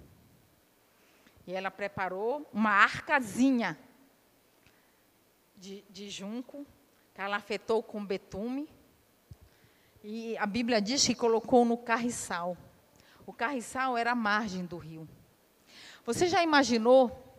E 1.47 1.53
ela 1.53 1.71
preparou 1.71 2.49
uma 2.53 2.71
arcazinha 2.71 3.79
de, 5.57 5.83
de 5.91 6.09
junco, 6.09 6.65
que 7.15 7.21
ela 7.21 7.37
afetou 7.37 7.83
com 7.83 8.05
betume. 8.05 8.69
E 10.03 10.37
a 10.39 10.47
Bíblia 10.47 10.81
diz 10.81 11.07
que 11.07 11.15
colocou 11.15 11.65
no 11.65 11.77
carriçal. 11.77 12.57
O 13.27 13.33
carriçal 13.33 13.97
era 13.97 14.13
a 14.13 14.15
margem 14.15 14.65
do 14.65 14.79
rio. 14.79 15.09
Você 16.05 16.27
já 16.27 16.43
imaginou 16.43 17.31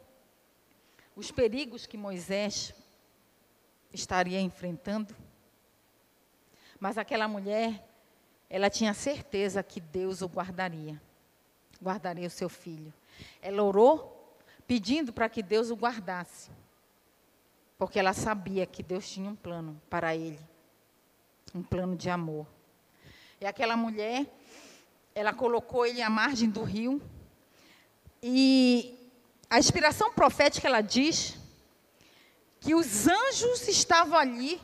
os 1.16 1.32
perigos 1.32 1.86
que 1.86 1.98
Moisés 1.98 2.74
estaria 3.92 4.40
enfrentando? 4.40 5.16
Mas 6.80 6.98
aquela 6.98 7.28
mulher, 7.28 7.84
ela 8.50 8.70
tinha 8.70 8.94
certeza 8.94 9.64
que 9.64 9.82
Deus 9.82 10.22
o 10.22 10.28
guardaria. 10.28 11.02
Guardaria 11.82 12.28
o 12.28 12.32
seu 12.32 12.48
filho. 12.48 12.94
Ela 13.42 13.64
orou 13.64 14.38
pedindo 14.68 15.12
para 15.12 15.28
que 15.28 15.42
Deus 15.42 15.72
o 15.72 15.76
guardasse. 15.76 16.52
Porque 17.78 18.00
ela 18.00 18.14
sabia 18.14 18.66
que 18.66 18.84
Deus 18.84 19.10
tinha 19.10 19.30
um 19.30 19.36
plano 19.36 19.82
para 19.90 20.16
ele. 20.16 20.51
Um 21.54 21.62
plano 21.62 21.96
de 21.96 22.10
amor. 22.10 22.48
E 23.40 23.46
aquela 23.46 23.76
mulher, 23.76 24.26
ela 25.14 25.34
colocou 25.34 25.86
ele 25.86 26.02
à 26.02 26.10
margem 26.10 26.50
do 26.50 26.64
rio. 26.64 27.02
E 28.24 28.98
a 29.50 29.60
inspiração 29.60 30.14
profética, 30.14 30.68
ela 30.68 30.82
diz 30.82 31.38
que 32.62 32.74
os 32.74 33.08
anjos 33.08 33.68
estavam 33.68 34.18
ali 34.18 34.62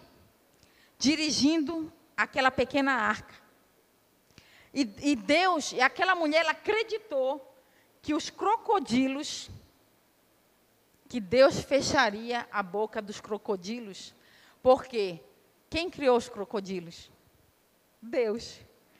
dirigindo 0.97 1.91
aquela 2.15 2.49
pequena 2.49 2.93
arca. 2.93 3.35
E, 4.73 4.89
e 5.01 5.15
Deus, 5.15 5.73
e 5.73 5.81
aquela 5.81 6.15
mulher, 6.15 6.41
ela 6.41 6.51
acreditou 6.51 7.53
que 8.01 8.13
os 8.13 8.29
crocodilos, 8.29 9.49
que 11.09 11.19
Deus 11.19 11.59
fecharia 11.59 12.47
a 12.51 12.63
boca 12.63 13.01
dos 13.01 13.19
crocodilos, 13.19 14.13
porque 14.61 15.19
quem 15.69 15.89
criou 15.89 16.17
os 16.17 16.29
crocodilos? 16.29 17.11
Deus. 18.01 18.59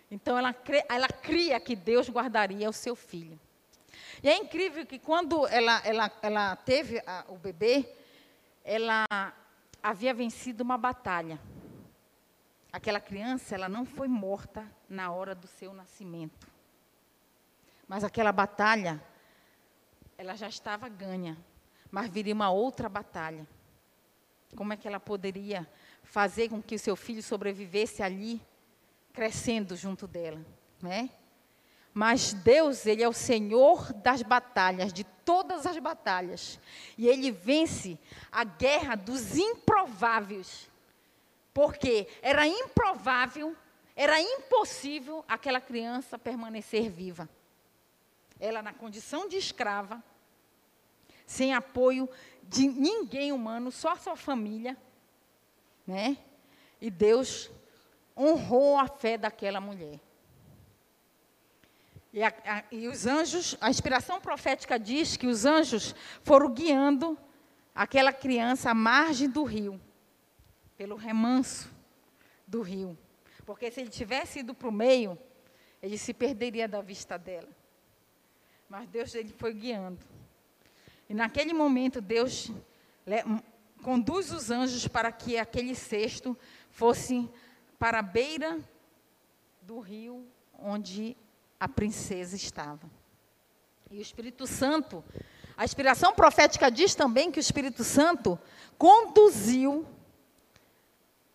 Então 0.10 0.38
ela, 0.38 0.56
ela 0.90 1.08
cria 1.08 1.60
que 1.60 1.76
Deus 1.76 2.10
guardaria 2.10 2.70
o 2.70 2.74
seu 2.74 2.96
filho. 2.96 3.40
E 4.24 4.30
é 4.30 4.38
incrível 4.38 4.86
que 4.86 5.00
quando 5.00 5.46
ela, 5.48 5.82
ela, 5.86 6.12
ela 6.22 6.56
teve 6.56 7.02
a, 7.06 7.26
o 7.28 7.38
bebê, 7.38 7.88
ela 8.64 9.06
havia 9.82 10.14
vencido 10.14 10.64
uma 10.64 10.78
batalha 10.78 11.40
aquela 12.78 13.00
criança, 13.00 13.56
ela 13.56 13.68
não 13.68 13.86
foi 13.86 14.08
morta 14.08 14.66
na 14.88 15.12
hora 15.12 15.34
do 15.34 15.48
seu 15.48 15.74
nascimento. 15.74 16.48
Mas 17.88 18.04
aquela 18.04 18.32
batalha, 18.32 19.02
ela 20.18 20.36
já 20.36 20.48
estava 20.48 20.88
ganha, 20.88 21.38
mas 21.90 22.10
viria 22.10 22.34
uma 22.34 22.50
outra 22.50 22.88
batalha. 22.88 23.48
Como 24.56 24.74
é 24.74 24.78
que 24.78 24.88
ela 24.88 25.00
poderia 25.00 25.68
fazer 26.08 26.50
com 26.50 26.62
que 26.62 26.76
o 26.76 26.80
seu 26.80 26.96
filho 26.96 27.22
sobrevivesse 27.22 28.02
ali, 28.02 28.42
crescendo 29.14 29.76
junto 29.76 30.08
dela, 30.08 30.44
né? 30.82 31.10
Mas 31.94 32.34
Deus, 32.34 32.86
ele 32.86 33.02
é 33.02 33.10
o 33.10 33.14
Senhor 33.14 33.92
das 33.92 34.22
batalhas, 34.22 34.94
de 34.94 35.04
todas 35.04 35.66
as 35.66 35.78
batalhas. 35.80 36.60
E 36.96 37.08
ele 37.08 37.32
vence 37.32 37.98
a 38.32 38.44
guerra 38.44 38.96
dos 38.96 39.36
improváveis. 39.36 40.70
Porque 41.54 42.08
era 42.22 42.46
improvável, 42.46 43.56
era 43.96 44.22
impossível 44.22 45.26
aquela 45.28 45.60
criança 45.60 46.20
permanecer 46.20 46.88
viva. 46.90 47.28
Ela 48.40 48.62
na 48.62 48.74
condição 48.74 49.28
de 49.28 49.38
escrava, 49.38 50.04
sem 51.26 51.56
apoio 51.56 52.08
de 52.44 52.68
ninguém 52.68 53.32
humano, 53.32 53.72
só 53.72 53.94
a 53.94 53.98
sua 53.98 54.16
família, 54.16 54.78
né? 55.88 56.18
E 56.82 56.92
Deus 56.92 57.50
honrou 58.16 58.78
a 58.78 58.88
fé 58.88 59.18
daquela 59.18 59.62
mulher. 59.62 60.00
E, 62.12 62.24
a, 62.24 62.34
a, 62.46 62.64
e, 62.72 62.88
os 62.88 63.06
anjos, 63.06 63.56
a 63.62 63.70
inspiração 63.70 64.20
profética 64.20 64.78
diz 64.80 65.16
que 65.16 65.28
os 65.28 65.46
anjos 65.46 65.96
foram 66.24 66.52
guiando 66.52 67.18
aquela 67.74 68.12
criança 68.12 68.72
à 68.72 68.74
margem 68.74 69.30
do 69.30 69.44
rio 69.44 69.80
pelo 70.78 70.96
remanso 70.96 71.72
do 72.48 72.62
rio. 72.62 72.98
Porque 73.46 73.72
se 73.72 73.82
ele 73.82 73.90
tivesse 73.90 74.40
ido 74.40 74.54
para 74.54 74.68
o 74.68 74.72
meio, 74.72 75.18
ele 75.82 75.98
se 75.98 76.14
perderia 76.14 76.68
da 76.68 76.82
vista 76.82 77.18
dela. 77.18 77.50
Mas 78.70 78.88
Deus 78.90 79.14
ele 79.16 79.34
foi 79.38 79.54
guiando. 79.54 80.00
E 81.10 81.14
naquele 81.14 81.54
momento 81.54 82.02
Deus 82.02 82.52
conduz 83.82 84.32
os 84.32 84.52
anjos 84.52 84.88
para 84.88 85.12
que 85.12 85.38
aquele 85.38 85.76
cesto 85.76 86.38
fosse 86.72 87.30
para 87.80 88.00
a 88.00 88.04
beira 88.04 88.60
do 89.62 89.80
rio 89.80 90.26
onde 90.58 91.16
a 91.60 91.68
princesa 91.68 92.36
estava. 92.36 92.90
E 93.90 93.98
o 93.98 94.02
Espírito 94.02 94.46
Santo, 94.46 95.04
a 95.56 95.64
inspiração 95.64 96.14
profética 96.14 96.70
diz 96.70 96.94
também 96.94 97.32
que 97.32 97.40
o 97.40 97.42
Espírito 97.42 97.84
Santo 97.84 98.38
conduziu 98.78 99.86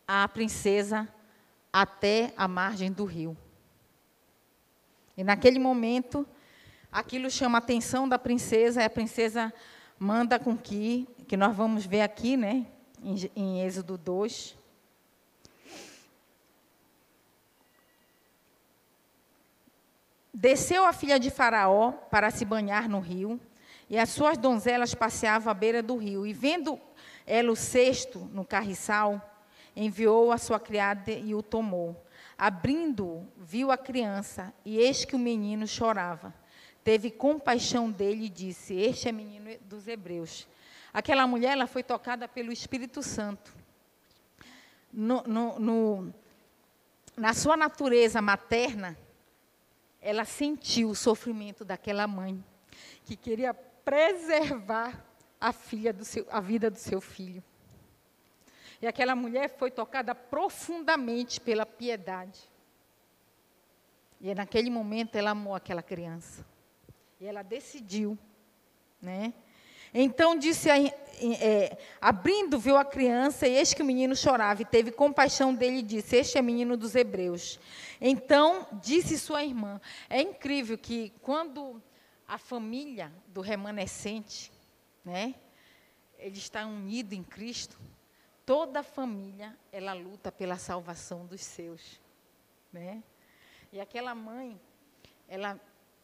a 0.06 0.28
princesa 0.28 1.08
até 1.72 2.32
a 2.36 2.46
margem 2.46 2.92
do 2.92 3.04
rio. 3.04 3.36
E 5.16 5.24
naquele 5.24 5.58
momento, 5.58 6.26
aquilo 6.90 7.30
chama 7.30 7.58
a 7.58 7.60
atenção 7.60 8.08
da 8.08 8.18
princesa, 8.18 8.82
e 8.82 8.84
a 8.84 8.90
princesa 8.90 9.52
manda 9.98 10.38
com 10.38 10.56
que, 10.56 11.08
que 11.32 11.36
nós 11.38 11.56
vamos 11.56 11.86
ver 11.86 12.02
aqui, 12.02 12.36
né, 12.36 12.66
em, 13.02 13.30
em 13.34 13.62
Êxodo 13.62 13.96
2. 13.96 14.54
Desceu 20.34 20.84
a 20.84 20.92
filha 20.92 21.18
de 21.18 21.30
Faraó 21.30 21.92
para 21.92 22.30
se 22.30 22.44
banhar 22.44 22.86
no 22.86 23.00
rio, 23.00 23.40
e 23.88 23.98
as 23.98 24.10
suas 24.10 24.36
donzelas 24.36 24.94
passeavam 24.94 25.50
à 25.50 25.54
beira 25.54 25.82
do 25.82 25.96
rio. 25.96 26.26
E 26.26 26.34
vendo 26.34 26.78
ela 27.26 27.50
o 27.50 27.56
cesto 27.56 28.18
no 28.30 28.44
carriçal, 28.44 29.42
enviou 29.74 30.32
a 30.32 30.36
sua 30.36 30.60
criada 30.60 31.12
e 31.12 31.34
o 31.34 31.42
tomou. 31.42 32.04
Abrindo, 32.36 33.26
viu 33.38 33.72
a 33.72 33.78
criança, 33.78 34.52
e 34.66 34.76
eis 34.76 35.06
que 35.06 35.16
o 35.16 35.18
menino 35.18 35.66
chorava. 35.66 36.34
Teve 36.84 37.10
compaixão 37.10 37.90
dele 37.90 38.26
e 38.26 38.28
disse: 38.28 38.74
Este 38.74 39.08
é 39.08 39.12
menino 39.12 39.48
dos 39.62 39.88
hebreus. 39.88 40.46
Aquela 40.92 41.26
mulher 41.26 41.52
ela 41.52 41.66
foi 41.66 41.82
tocada 41.82 42.28
pelo 42.28 42.52
Espírito 42.52 43.02
Santo. 43.02 43.54
No, 44.92 45.22
no, 45.22 45.58
no, 45.58 46.14
na 47.16 47.32
sua 47.32 47.56
natureza 47.56 48.20
materna, 48.20 48.98
ela 50.00 50.24
sentiu 50.24 50.90
o 50.90 50.94
sofrimento 50.94 51.64
daquela 51.64 52.06
mãe, 52.06 52.44
que 53.04 53.16
queria 53.16 53.54
preservar 53.54 55.02
a, 55.40 55.52
filha 55.52 55.92
do 55.92 56.04
seu, 56.04 56.26
a 56.30 56.40
vida 56.40 56.70
do 56.70 56.78
seu 56.78 57.00
filho. 57.00 57.42
E 58.82 58.86
aquela 58.86 59.14
mulher 59.14 59.48
foi 59.48 59.70
tocada 59.70 60.14
profundamente 60.14 61.40
pela 61.40 61.64
piedade. 61.64 62.50
E 64.20 64.34
naquele 64.34 64.70
momento 64.70 65.16
ela 65.16 65.30
amou 65.30 65.54
aquela 65.54 65.82
criança. 65.82 66.44
E 67.20 67.26
ela 67.26 67.42
decidiu, 67.42 68.18
né? 69.00 69.32
Então 69.94 70.36
disse, 70.36 70.70
a, 70.70 70.76
é, 70.78 71.78
abrindo, 72.00 72.58
viu 72.58 72.76
a 72.76 72.84
criança, 72.84 73.46
e 73.46 73.54
eis 73.54 73.72
que 73.72 73.82
o 73.82 73.84
menino 73.84 74.16
chorava, 74.16 74.62
e 74.62 74.64
teve 74.64 74.90
compaixão 74.90 75.54
dele 75.54 75.78
e 75.78 75.82
disse: 75.82 76.16
Este 76.16 76.38
é 76.38 76.42
menino 76.42 76.76
dos 76.76 76.94
hebreus. 76.94 77.60
Então 78.00 78.66
disse 78.82 79.18
sua 79.18 79.44
irmã: 79.44 79.80
É 80.08 80.20
incrível 80.20 80.76
que 80.76 81.12
quando 81.22 81.82
a 82.26 82.38
família 82.38 83.12
do 83.28 83.40
remanescente, 83.40 84.50
né, 85.04 85.34
ele 86.18 86.38
está 86.38 86.66
unido 86.66 87.12
em 87.12 87.22
Cristo, 87.22 87.78
toda 88.46 88.80
a 88.80 88.84
família 88.84 89.56
ela 89.70 89.92
luta 89.92 90.32
pela 90.32 90.56
salvação 90.56 91.26
dos 91.26 91.42
seus, 91.42 92.00
né? 92.72 93.02
E 93.72 93.80
aquela 93.80 94.14
mãe, 94.14 94.60
ela 95.28 95.58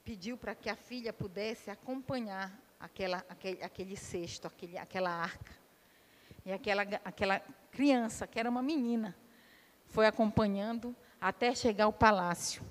pediu 0.04 0.38
para 0.38 0.54
que 0.54 0.70
a 0.70 0.76
filha 0.76 1.12
pudesse 1.12 1.70
acompanhar 1.70 2.67
aquela, 2.78 3.24
aquele, 3.28 3.62
aquele 3.62 3.96
cesto, 3.96 4.46
aquele, 4.46 4.78
aquela 4.78 5.10
arca. 5.10 5.52
E 6.44 6.52
aquela, 6.52 6.82
aquela 7.04 7.40
criança, 7.70 8.26
que 8.26 8.38
era 8.38 8.48
uma 8.48 8.62
menina, 8.62 9.16
foi 9.86 10.06
acompanhando 10.06 10.94
até 11.20 11.54
chegar 11.54 11.84
ao 11.84 11.92
palácio. 11.92 12.62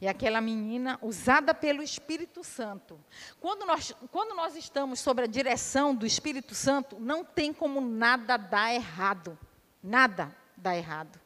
E 0.00 0.08
aquela 0.08 0.40
menina, 0.40 0.98
usada 1.00 1.54
pelo 1.54 1.82
Espírito 1.82 2.44
Santo. 2.44 3.00
Quando 3.40 3.64
nós, 3.64 3.94
quando 4.10 4.34
nós 4.34 4.54
estamos 4.56 5.00
sob 5.00 5.22
a 5.22 5.26
direção 5.26 5.94
do 5.94 6.04
Espírito 6.04 6.54
Santo, 6.54 6.98
não 6.98 7.24
tem 7.24 7.54
como 7.54 7.80
nada 7.80 8.36
dar 8.36 8.74
errado. 8.74 9.38
Nada 9.82 10.34
dá 10.56 10.76
errado. 10.76 11.18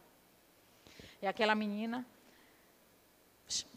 E 1.21 1.27
aquela 1.27 1.55
menina 1.55 2.07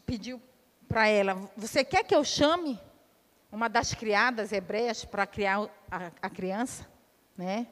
pediu 0.06 0.42
para 0.88 1.08
ela: 1.08 1.50
Você 1.56 1.84
quer 1.84 2.04
que 2.04 2.14
eu 2.14 2.24
chame 2.24 2.80
uma 3.52 3.68
das 3.68 3.94
criadas 3.94 4.52
hebreias 4.52 5.04
para 5.04 5.28
criar 5.28 5.70
a, 5.90 6.12
a 6.22 6.30
criança? 6.30 6.88
Né? 7.38 7.68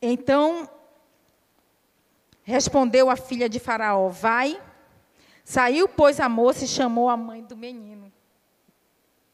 Então, 0.00 0.70
respondeu 2.42 3.10
a 3.10 3.16
filha 3.16 3.48
de 3.48 3.58
Faraó: 3.58 4.08
Vai. 4.08 4.62
Saiu, 5.44 5.88
pois, 5.88 6.20
a 6.20 6.28
moça 6.28 6.64
e 6.64 6.68
chamou 6.68 7.08
a 7.08 7.16
mãe 7.16 7.42
do 7.42 7.56
menino. 7.56 8.12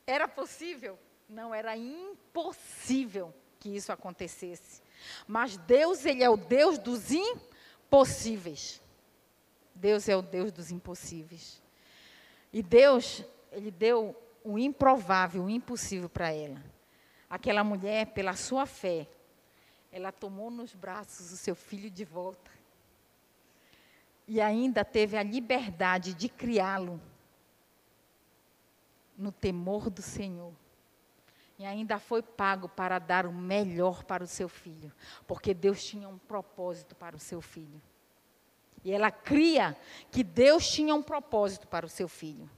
Era 0.07 0.27
possível? 0.27 0.99
Não, 1.29 1.55
era 1.55 1.77
impossível 1.77 3.35
que 3.59 3.69
isso 3.69 3.93
acontecesse. 3.93 4.81
Mas 5.27 5.57
Deus, 5.57 6.07
Ele 6.07 6.23
é 6.23 6.31
o 6.31 6.37
Deus 6.37 6.79
dos 6.79 7.11
impossíveis. 7.11 8.81
Deus 9.75 10.09
é 10.09 10.17
o 10.17 10.23
Deus 10.23 10.53
dos 10.53 10.71
impossíveis. 10.71 11.61
E 12.57 12.63
Deus, 12.63 13.23
Ele 13.53 13.71
deu 13.71 14.17
o 14.43 14.59
improvável, 14.59 15.45
o 15.45 15.51
impossível 15.51 16.09
para 16.09 16.33
ela. 16.33 16.59
Aquela 17.29 17.63
mulher, 17.63 18.07
pela 18.15 18.35
sua 18.35 18.65
fé, 18.65 19.07
ela 19.93 20.11
tomou 20.11 20.51
nos 20.51 20.75
braços 20.75 21.31
o 21.31 21.37
seu 21.37 21.55
filho 21.55 21.91
de 21.91 22.03
volta. 22.03 22.51
E 24.27 24.41
ainda 24.41 24.87
teve 24.87 25.19
a 25.19 25.23
liberdade 25.23 26.15
de 26.15 26.31
criá-lo 26.31 26.99
no 29.19 29.31
temor 29.31 29.91
do 29.91 30.01
Senhor. 30.01 30.55
E 31.59 31.67
ainda 31.67 31.99
foi 31.99 32.23
pago 32.23 32.71
para 32.71 32.99
dar 32.99 33.27
o 33.27 33.33
melhor 33.35 34.03
para 34.03 34.25
o 34.25 34.27
seu 34.27 34.49
filho, 34.49 34.91
porque 35.27 35.53
Deus 35.53 35.85
tinha 35.85 36.09
um 36.09 36.17
propósito 36.17 36.95
para 36.95 37.17
o 37.17 37.21
seu 37.21 37.43
filho. 37.43 37.83
E 38.87 38.93
ela 38.93 39.11
cria 39.11 39.77
que 40.13 40.23
Deus 40.23 40.71
tinha 40.71 40.95
um 40.95 41.03
propósito 41.03 41.67
para 41.67 41.85
o 41.85 41.89
seu 41.89 42.07
filho. 42.07 42.49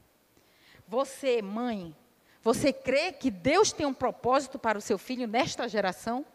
Você, 0.86 1.40
mãe, 1.40 1.96
você 2.42 2.70
crê 2.70 3.12
que 3.12 3.30
Deus 3.30 3.72
tem 3.72 3.86
um 3.86 3.94
propósito 3.94 4.58
para 4.58 4.76
o 4.76 4.80
seu 4.82 4.98
filho 4.98 5.26
nesta 5.26 5.66
geração? 5.66 6.26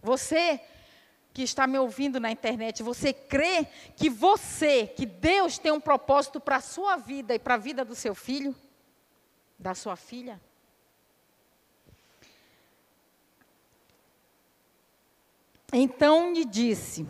Você 0.00 0.60
que 1.32 1.42
está 1.42 1.66
me 1.66 1.76
ouvindo 1.80 2.20
na 2.20 2.30
internet, 2.30 2.80
você 2.80 3.12
crê 3.12 3.66
que 3.96 4.08
você, 4.08 4.86
que 4.86 5.04
Deus 5.04 5.58
tem 5.58 5.72
um 5.72 5.80
propósito 5.80 6.38
para 6.38 6.58
a 6.58 6.60
sua 6.60 6.96
vida 6.96 7.34
e 7.34 7.40
para 7.40 7.54
a 7.54 7.58
vida 7.58 7.84
do 7.84 7.96
seu 7.96 8.14
filho? 8.14 8.54
Da 9.58 9.74
sua 9.74 9.96
filha? 9.96 10.40
Então 15.72 16.32
lhe 16.32 16.44
disse: 16.44 17.04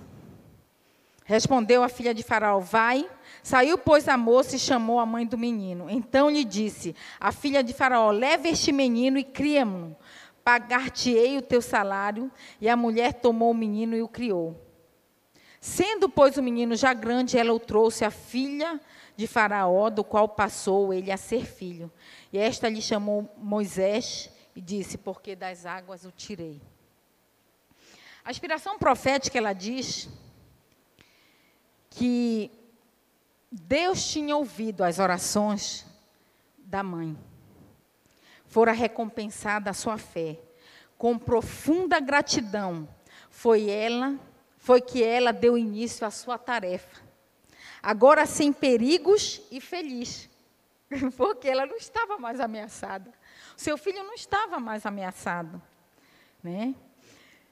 Respondeu 1.25 1.83
a 1.83 1.89
filha 1.89 2.15
de 2.15 2.23
Faraó: 2.23 2.59
Vai. 2.59 3.09
Saiu, 3.43 3.79
pois, 3.79 4.09
a 4.09 4.17
moça 4.17 4.57
e 4.57 4.59
chamou 4.59 5.01
a 5.01 5.07
mãe 5.07 5.27
do 5.27 5.39
menino. 5.39 5.89
Então 5.89 6.31
lhe 6.31 6.45
disse: 6.45 6.95
A 7.19 7.33
filha 7.33 7.65
de 7.65 7.73
Faraó: 7.73 8.11
Leve 8.11 8.51
este 8.51 8.71
menino 8.71 9.19
e 9.19 9.25
cria-mo. 9.25 9.97
Pagar-te-ei 10.45 11.39
o 11.39 11.43
teu 11.43 11.63
salário. 11.63 12.31
E 12.61 12.69
a 12.69 12.77
mulher 12.77 13.15
tomou 13.15 13.51
o 13.51 13.55
menino 13.55 13.97
e 13.97 14.03
o 14.03 14.09
criou. 14.09 14.61
Sendo, 15.59 16.11
pois, 16.11 16.37
o 16.37 16.43
menino 16.43 16.77
já 16.77 16.93
grande, 16.93 17.39
ela 17.39 17.55
o 17.55 17.59
trouxe 17.59 18.05
à 18.05 18.11
filha 18.11 18.79
de 19.17 19.27
Faraó, 19.27 19.89
do 19.89 20.05
qual 20.05 20.29
passou 20.29 20.93
ele 20.93 21.11
a 21.11 21.17
ser 21.17 21.47
filho. 21.47 21.91
E 22.31 22.37
esta 22.37 22.69
lhe 22.69 22.83
chamou 22.83 23.33
Moisés 23.39 24.31
e 24.55 24.61
disse: 24.61 24.99
Porque 24.99 25.35
das 25.35 25.65
águas 25.65 26.05
o 26.05 26.11
tirei. 26.11 26.61
A 28.23 28.31
inspiração 28.31 28.79
profética, 28.79 29.39
ela 29.39 29.55
diz 29.55 30.07
que 31.95 32.51
Deus 33.51 34.05
tinha 34.05 34.37
ouvido 34.37 34.83
as 34.83 34.99
orações 34.99 35.87
da 36.59 36.83
mãe. 36.83 37.17
Fora 38.47 38.73
recompensada 38.73 39.71
a 39.71 39.75
sua 39.75 39.97
fé. 39.97 40.41
Com 40.99 41.17
profunda 41.17 42.01
gratidão, 42.01 42.89
foi 43.31 43.71
ela, 43.71 44.19
foi 44.59 44.81
que 44.81 45.05
ela 45.05 45.33
deu 45.33 45.57
início 45.57 46.05
à 46.05 46.11
sua 46.11 46.37
tarefa. 46.37 47.01
Agora 47.81 48.27
sem 48.27 48.53
perigos 48.53 49.41
e 49.51 49.61
feliz, 49.61 50.29
porque 51.17 51.49
ela 51.49 51.65
não 51.65 51.77
estava 51.77 52.19
mais 52.19 52.41
ameaçada. 52.41 53.13
Seu 53.57 53.79
filho 53.79 54.03
não 54.03 54.15
estava 54.15 54.59
mais 54.59 54.85
ameaçado, 54.85 55.63
né? 56.43 56.75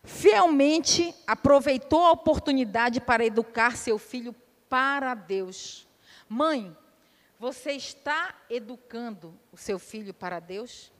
Fielmente 0.05 1.15
aproveitou 1.27 2.05
a 2.05 2.13
oportunidade 2.13 3.01
para 3.01 3.25
educar 3.25 3.77
seu 3.77 3.99
filho 3.99 4.35
para 4.69 5.15
Deus. 5.15 5.87
Mãe, 6.29 6.77
você 7.39 7.73
está 7.73 8.35
educando 8.49 9.39
o 9.53 9.57
seu 9.57 9.79
filho 9.79 10.15
para 10.15 10.41
Deus? 10.41 10.93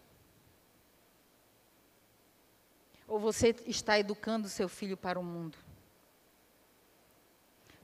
Ou 3.09 3.19
você 3.19 3.55
está 3.67 3.99
educando 3.99 4.47
o 4.47 4.51
seu 4.51 4.69
filho 4.69 4.97
para 4.97 5.19
o 5.19 5.25
mundo? 5.25 5.59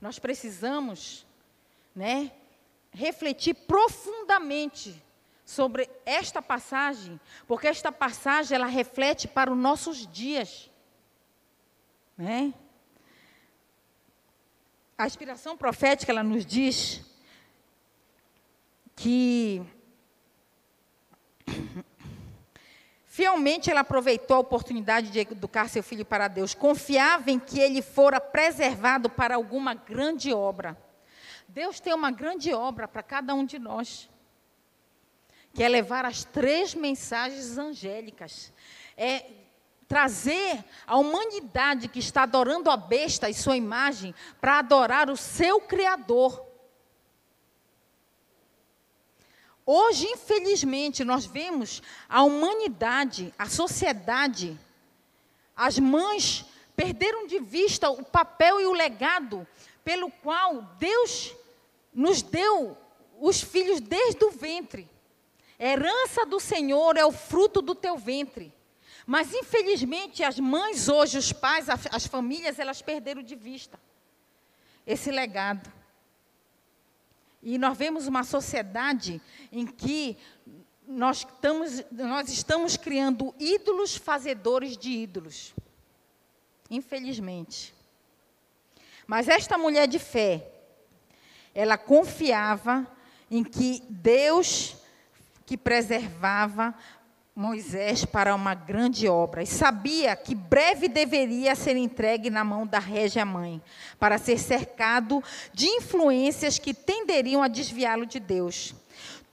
Nós 0.01 0.19
precisamos, 0.19 1.27
né, 1.95 2.33
refletir 2.93 3.55
profundamente 3.55 5.03
sobre 5.45 5.91
esta 6.05 6.41
passagem, 6.41 7.21
porque 7.47 7.67
esta 7.67 7.91
passagem 7.91 8.55
ela 8.55 8.67
reflete 8.67 9.27
para 9.27 9.51
os 9.51 9.59
nossos 9.59 10.07
dias. 10.07 10.71
Né? 12.19 12.53
A 14.99 15.07
inspiração 15.07 15.57
profética 15.57 16.11
ela 16.11 16.25
nos 16.25 16.45
diz 16.45 17.01
que 18.97 19.65
Fielmente 23.07 23.69
ela 23.69 23.81
aproveitou 23.81 24.37
a 24.37 24.41
oportunidade 24.41 25.11
de 25.11 25.19
educar 25.19 25.69
seu 25.69 25.83
filho 25.83 26.05
para 26.05 26.29
Deus. 26.29 26.55
Confiava 26.55 27.33
em 27.33 27.39
que 27.41 27.59
ele 27.59 27.83
fora 27.83 28.21
preservado 28.21 29.11
para 29.11 29.35
alguma 29.35 29.75
grande 29.75 30.33
obra. 30.33 30.81
Deus 31.49 31.81
tem 31.81 31.93
uma 31.93 32.13
grande 32.13 32.55
obra 32.55 32.87
para 32.87 33.03
cada 33.03 33.35
um 33.35 33.45
de 33.45 33.59
nós. 33.59 34.09
Que 35.53 35.65
é 35.65 35.69
levar 35.69 36.05
as 36.05 36.25
três 36.25 36.77
mensagens 36.77 37.59
angélicas. 37.59 38.53
É 38.97 39.48
trazer 39.89 40.63
a 40.87 40.99
humanidade 40.99 41.89
que 41.89 41.99
está 41.99 42.25
adorando 42.25 42.71
a 42.71 42.77
besta 42.77 43.31
e 43.31 43.35
sua 43.35 43.57
imagem 43.57 44.15
para 44.39 44.59
adorar 44.59 45.09
o 45.09 45.17
seu 45.17 45.63
Criador. 45.63 46.47
Hoje, 49.65 50.07
infelizmente, 50.07 51.05
nós 51.05 51.25
vemos 51.25 51.83
a 52.09 52.23
humanidade, 52.23 53.35
a 53.39 53.49
sociedade, 53.49 54.59
as 55.57 55.79
mães 55.79 56.45
perderam 56.77 57.27
de 57.27 57.41
vista 57.41 57.91
o 57.91 58.05
papel 58.05 58.61
e 58.61 58.67
o 58.67 58.73
legado 58.73 59.47
pelo 59.83 60.11
qual 60.11 60.63
Deus 60.79 61.35
nos 61.93 62.23
deu 62.23 62.77
os 63.21 63.41
filhos 63.41 63.81
desde 63.81 64.23
o 64.25 64.31
ventre. 64.31 64.89
Herança 65.59 66.25
do 66.25 66.39
Senhor 66.39 66.97
é 66.97 67.05
o 67.05 67.11
fruto 67.11 67.61
do 67.61 67.75
teu 67.75 67.97
ventre. 67.97 68.55
Mas, 69.11 69.33
infelizmente, 69.33 70.23
as 70.23 70.39
mães 70.39 70.87
hoje, 70.87 71.17
os 71.17 71.33
pais, 71.33 71.67
as 71.91 72.07
famílias, 72.07 72.59
elas 72.59 72.83
perderam 72.83 73.23
de 73.23 73.35
vista 73.35 73.81
esse 74.87 75.11
legado. 75.11 75.73
E 77.43 77.57
nós 77.57 77.79
vemos 77.79 78.07
uma 78.07 78.23
sociedade 78.23 79.19
em 79.51 79.67
que 79.67 80.15
nós 80.87 81.21
estamos, 81.21 81.83
nós 81.91 82.29
estamos 82.29 82.77
criando 82.77 83.35
ídolos 83.39 83.97
fazedores 83.97 84.77
de 84.77 84.91
ídolos. 84.91 85.55
Infelizmente. 86.71 87.75
Mas 89.07 89.27
esta 89.27 89.57
mulher 89.57 89.89
de 89.89 89.99
fé, 89.99 90.53
ela 91.55 91.79
confiava 91.79 92.87
em 93.31 93.43
que 93.43 93.83
Deus 93.89 94.77
que 95.47 95.57
preservava 95.57 96.75
Moisés 97.39 98.05
para 98.05 98.35
uma 98.35 98.53
grande 98.53 99.07
obra 99.07 99.45
e 99.45 99.47
sabia 99.47 100.17
que 100.17 100.35
breve 100.35 100.89
deveria 100.89 101.55
ser 101.55 101.77
entregue 101.77 102.31
na 102.31 102.43
mão 102.43 102.67
da 102.67 102.81
régia 102.81 103.25
mãe, 103.25 103.63
para 103.97 104.19
ser 104.19 104.41
cercado 104.41 105.23
de 105.55 105.69
influências 105.69 106.59
que 106.59 106.75
tenderiam 106.75 107.41
a 107.41 107.47
desviá-lo 107.47 108.07
de 108.07 108.19
Deus. 108.19 108.75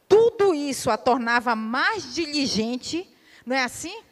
Tudo 0.08 0.54
isso 0.54 0.92
a 0.92 0.98
tornava 0.98 1.56
mais 1.56 2.14
diligente, 2.14 3.10
não 3.44 3.56
é 3.56 3.64
assim? 3.64 4.04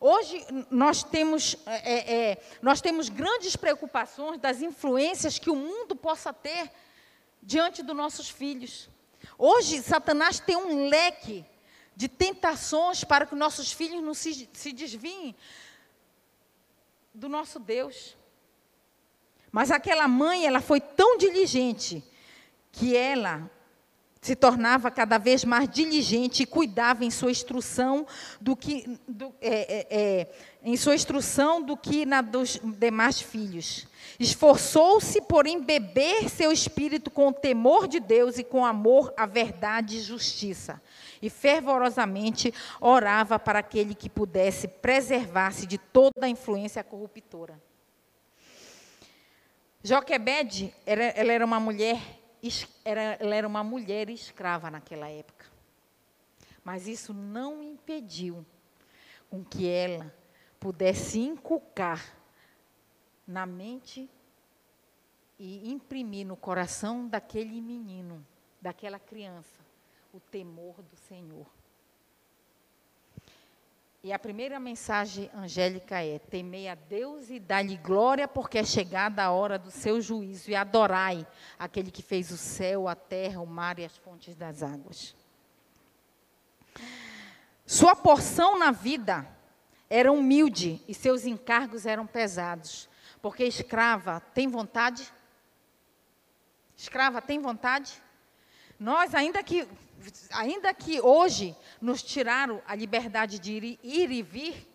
Hoje 0.00 0.44
nós 0.68 1.04
temos, 1.04 1.56
é, 1.64 2.14
é, 2.30 2.42
nós 2.60 2.80
temos 2.80 3.08
grandes 3.08 3.54
preocupações 3.54 4.40
das 4.40 4.60
influências 4.62 5.38
que 5.38 5.48
o 5.48 5.54
mundo 5.54 5.94
possa 5.94 6.32
ter 6.32 6.72
diante 7.40 7.84
dos 7.84 7.94
nossos 7.94 8.28
filhos. 8.28 8.90
Hoje, 9.38 9.80
Satanás 9.80 10.40
tem 10.40 10.56
um 10.56 10.88
leque 10.88 11.44
de 11.98 12.06
tentações 12.06 13.02
para 13.02 13.26
que 13.26 13.34
nossos 13.34 13.72
filhos 13.72 14.00
não 14.00 14.14
se, 14.14 14.48
se 14.52 14.72
desviem 14.72 15.34
do 17.12 17.28
nosso 17.28 17.58
Deus. 17.58 18.16
Mas 19.50 19.72
aquela 19.72 20.06
mãe, 20.06 20.46
ela 20.46 20.60
foi 20.60 20.80
tão 20.80 21.18
diligente 21.18 22.04
que 22.70 22.96
ela 22.96 23.50
se 24.20 24.36
tornava 24.36 24.92
cada 24.92 25.18
vez 25.18 25.44
mais 25.44 25.68
diligente 25.68 26.44
e 26.44 26.46
cuidava 26.46 27.04
em 27.04 27.10
sua 27.10 27.32
instrução 27.32 28.06
do 28.40 28.54
que 28.54 28.96
do, 29.08 29.34
é, 29.40 29.50
é, 29.50 29.86
é, 29.90 30.32
em 30.62 30.76
sua 30.76 30.94
instrução 30.94 31.60
do 31.60 31.76
que 31.76 32.06
na 32.06 32.20
dos 32.20 32.60
demais 32.78 33.20
filhos. 33.20 33.88
Esforçou-se 34.20 35.20
por 35.22 35.48
embeber 35.48 36.28
seu 36.28 36.52
espírito 36.52 37.10
com 37.10 37.26
o 37.26 37.32
temor 37.32 37.88
de 37.88 37.98
Deus 37.98 38.38
e 38.38 38.44
com 38.44 38.64
amor 38.64 39.12
à 39.16 39.26
verdade 39.26 39.96
e 39.96 40.00
justiça. 40.00 40.80
E 41.20 41.28
fervorosamente 41.28 42.52
orava 42.80 43.38
para 43.38 43.58
aquele 43.58 43.94
que 43.94 44.08
pudesse 44.08 44.68
preservar-se 44.68 45.66
de 45.66 45.78
toda 45.78 46.26
a 46.26 46.28
influência 46.28 46.82
corruptora. 46.84 47.60
Joquebede, 49.82 50.74
ela 50.84 51.32
era 51.32 51.44
uma 51.44 51.58
mulher 51.58 51.98
ela 52.84 53.34
era 53.34 53.46
uma 53.46 53.64
mulher 53.64 54.08
escrava 54.08 54.70
naquela 54.70 55.08
época. 55.08 55.46
Mas 56.62 56.86
isso 56.86 57.12
não 57.12 57.62
impediu 57.62 58.44
com 59.28 59.44
que 59.44 59.68
ela 59.68 60.14
pudesse 60.60 61.18
inculcar 61.18 62.16
na 63.26 63.44
mente 63.44 64.08
e 65.38 65.70
imprimir 65.70 66.26
no 66.26 66.36
coração 66.36 67.06
daquele 67.08 67.60
menino, 67.60 68.24
daquela 68.60 68.98
criança, 68.98 69.57
o 70.12 70.20
temor 70.20 70.82
do 70.82 70.96
Senhor. 70.96 71.46
E 74.02 74.12
a 74.12 74.18
primeira 74.18 74.60
mensagem 74.60 75.28
angélica 75.34 76.02
é: 76.02 76.18
temei 76.18 76.68
a 76.68 76.74
Deus 76.74 77.30
e 77.30 77.40
dá-lhe 77.40 77.76
glória, 77.76 78.28
porque 78.28 78.58
é 78.58 78.64
chegada 78.64 79.24
a 79.24 79.30
hora 79.32 79.58
do 79.58 79.70
seu 79.70 80.00
juízo, 80.00 80.50
e 80.50 80.54
adorai 80.54 81.26
aquele 81.58 81.90
que 81.90 82.02
fez 82.02 82.30
o 82.30 82.36
céu, 82.36 82.86
a 82.86 82.94
terra, 82.94 83.40
o 83.40 83.46
mar 83.46 83.78
e 83.78 83.84
as 83.84 83.96
fontes 83.96 84.36
das 84.36 84.62
águas. 84.62 85.14
Sua 87.66 87.94
porção 87.94 88.58
na 88.58 88.70
vida 88.70 89.28
era 89.90 90.12
humilde 90.12 90.82
e 90.86 90.94
seus 90.94 91.26
encargos 91.26 91.84
eram 91.84 92.06
pesados, 92.06 92.88
porque 93.20 93.44
escrava 93.44 94.20
tem 94.32 94.48
vontade? 94.48 95.12
Escrava 96.76 97.20
tem 97.20 97.40
vontade? 97.40 98.00
Nós, 98.78 99.12
ainda 99.12 99.42
que, 99.42 99.68
ainda 100.30 100.72
que 100.72 101.00
hoje 101.00 101.56
nos 101.80 102.02
tiraram 102.02 102.62
a 102.66 102.74
liberdade 102.74 103.38
de 103.38 103.52
ir, 103.52 103.80
ir 103.82 104.10
e 104.10 104.22
vir, 104.22 104.68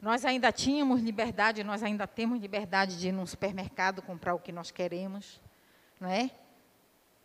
nós 0.00 0.24
ainda 0.24 0.52
tínhamos 0.52 1.00
liberdade, 1.00 1.64
nós 1.64 1.82
ainda 1.82 2.06
temos 2.06 2.40
liberdade 2.40 2.98
de 2.98 3.08
ir 3.08 3.12
num 3.12 3.26
supermercado 3.26 4.02
comprar 4.02 4.34
o 4.34 4.38
que 4.38 4.52
nós 4.52 4.70
queremos, 4.70 5.40
não 5.98 6.08
é? 6.08 6.30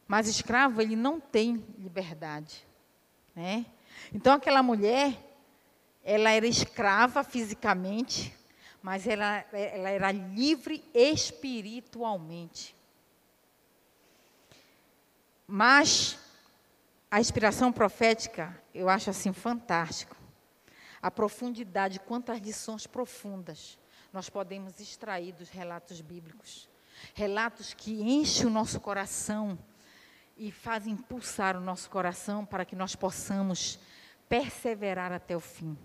Mas 0.07 0.27
escravo, 0.27 0.81
ele 0.81 0.95
não 0.95 1.19
tem 1.19 1.63
liberdade, 1.77 2.65
né? 3.35 3.65
Então 4.13 4.33
aquela 4.33 4.63
mulher, 4.63 5.13
ela 6.03 6.29
era 6.31 6.47
escrava 6.47 7.23
fisicamente, 7.23 8.33
mas 8.81 9.05
ela, 9.05 9.45
ela 9.51 9.89
era 9.89 10.11
livre 10.11 10.83
espiritualmente. 10.93 12.75
Mas 15.45 16.17
a 17.11 17.19
inspiração 17.19 17.71
profética, 17.71 18.61
eu 18.73 18.87
acho 18.87 19.09
assim 19.09 19.33
fantástico. 19.33 20.15
A 21.01 21.09
profundidade, 21.09 21.99
quantas 21.99 22.39
lições 22.39 22.85
profundas 22.85 23.79
nós 24.11 24.29
podemos 24.29 24.79
extrair 24.79 25.33
dos 25.33 25.49
relatos 25.49 26.01
bíblicos. 26.01 26.69
Relatos 27.13 27.73
que 27.73 28.01
enchem 28.01 28.45
o 28.45 28.49
nosso 28.49 28.79
coração 28.79 29.57
e 30.37 30.51
fazem 30.51 30.95
pulsar 30.95 31.55
o 31.55 31.61
nosso 31.61 31.89
coração 31.89 32.45
para 32.45 32.65
que 32.65 32.75
nós 32.75 32.95
possamos 32.95 33.79
perseverar 34.27 35.11
até 35.11 35.35
o 35.35 35.39
fim. 35.39 35.77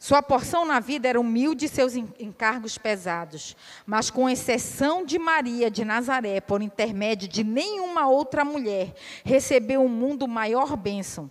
Sua 0.00 0.22
porção 0.22 0.64
na 0.64 0.80
vida 0.80 1.06
era 1.06 1.20
humilde 1.20 1.66
e 1.66 1.68
seus 1.68 1.94
encargos 1.94 2.78
pesados, 2.78 3.54
mas 3.84 4.08
com 4.08 4.30
exceção 4.30 5.04
de 5.04 5.18
Maria 5.18 5.70
de 5.70 5.84
Nazaré, 5.84 6.40
por 6.40 6.62
intermédio 6.62 7.28
de 7.28 7.44
nenhuma 7.44 8.08
outra 8.08 8.42
mulher, 8.42 8.94
recebeu 9.22 9.82
um 9.82 9.90
mundo 9.90 10.26
maior 10.26 10.74
bênção. 10.74 11.30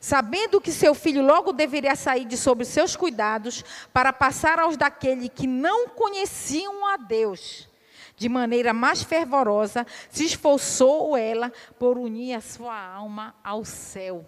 Sabendo 0.00 0.58
que 0.58 0.72
seu 0.72 0.94
filho 0.94 1.22
logo 1.22 1.52
deveria 1.52 1.94
sair 1.94 2.24
de 2.24 2.38
sob 2.38 2.64
seus 2.64 2.96
cuidados 2.96 3.62
para 3.92 4.10
passar 4.10 4.58
aos 4.58 4.78
daquele 4.78 5.28
que 5.28 5.46
não 5.46 5.90
conheciam 5.90 6.86
a 6.86 6.96
Deus, 6.96 7.68
de 8.16 8.26
maneira 8.26 8.72
mais 8.72 9.02
fervorosa, 9.02 9.86
se 10.08 10.24
esforçou 10.24 11.14
ela 11.14 11.52
por 11.78 11.98
unir 11.98 12.32
a 12.32 12.40
sua 12.40 12.74
alma 12.74 13.34
ao 13.44 13.66
céu. 13.66 14.24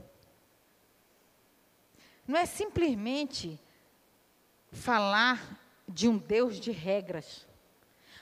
Não 2.29 2.39
é 2.39 2.45
simplesmente 2.45 3.59
falar 4.71 5.59
de 5.89 6.09
um 6.09 6.17
Deus 6.17 6.61
de 6.61 6.71
regras, 6.71 7.47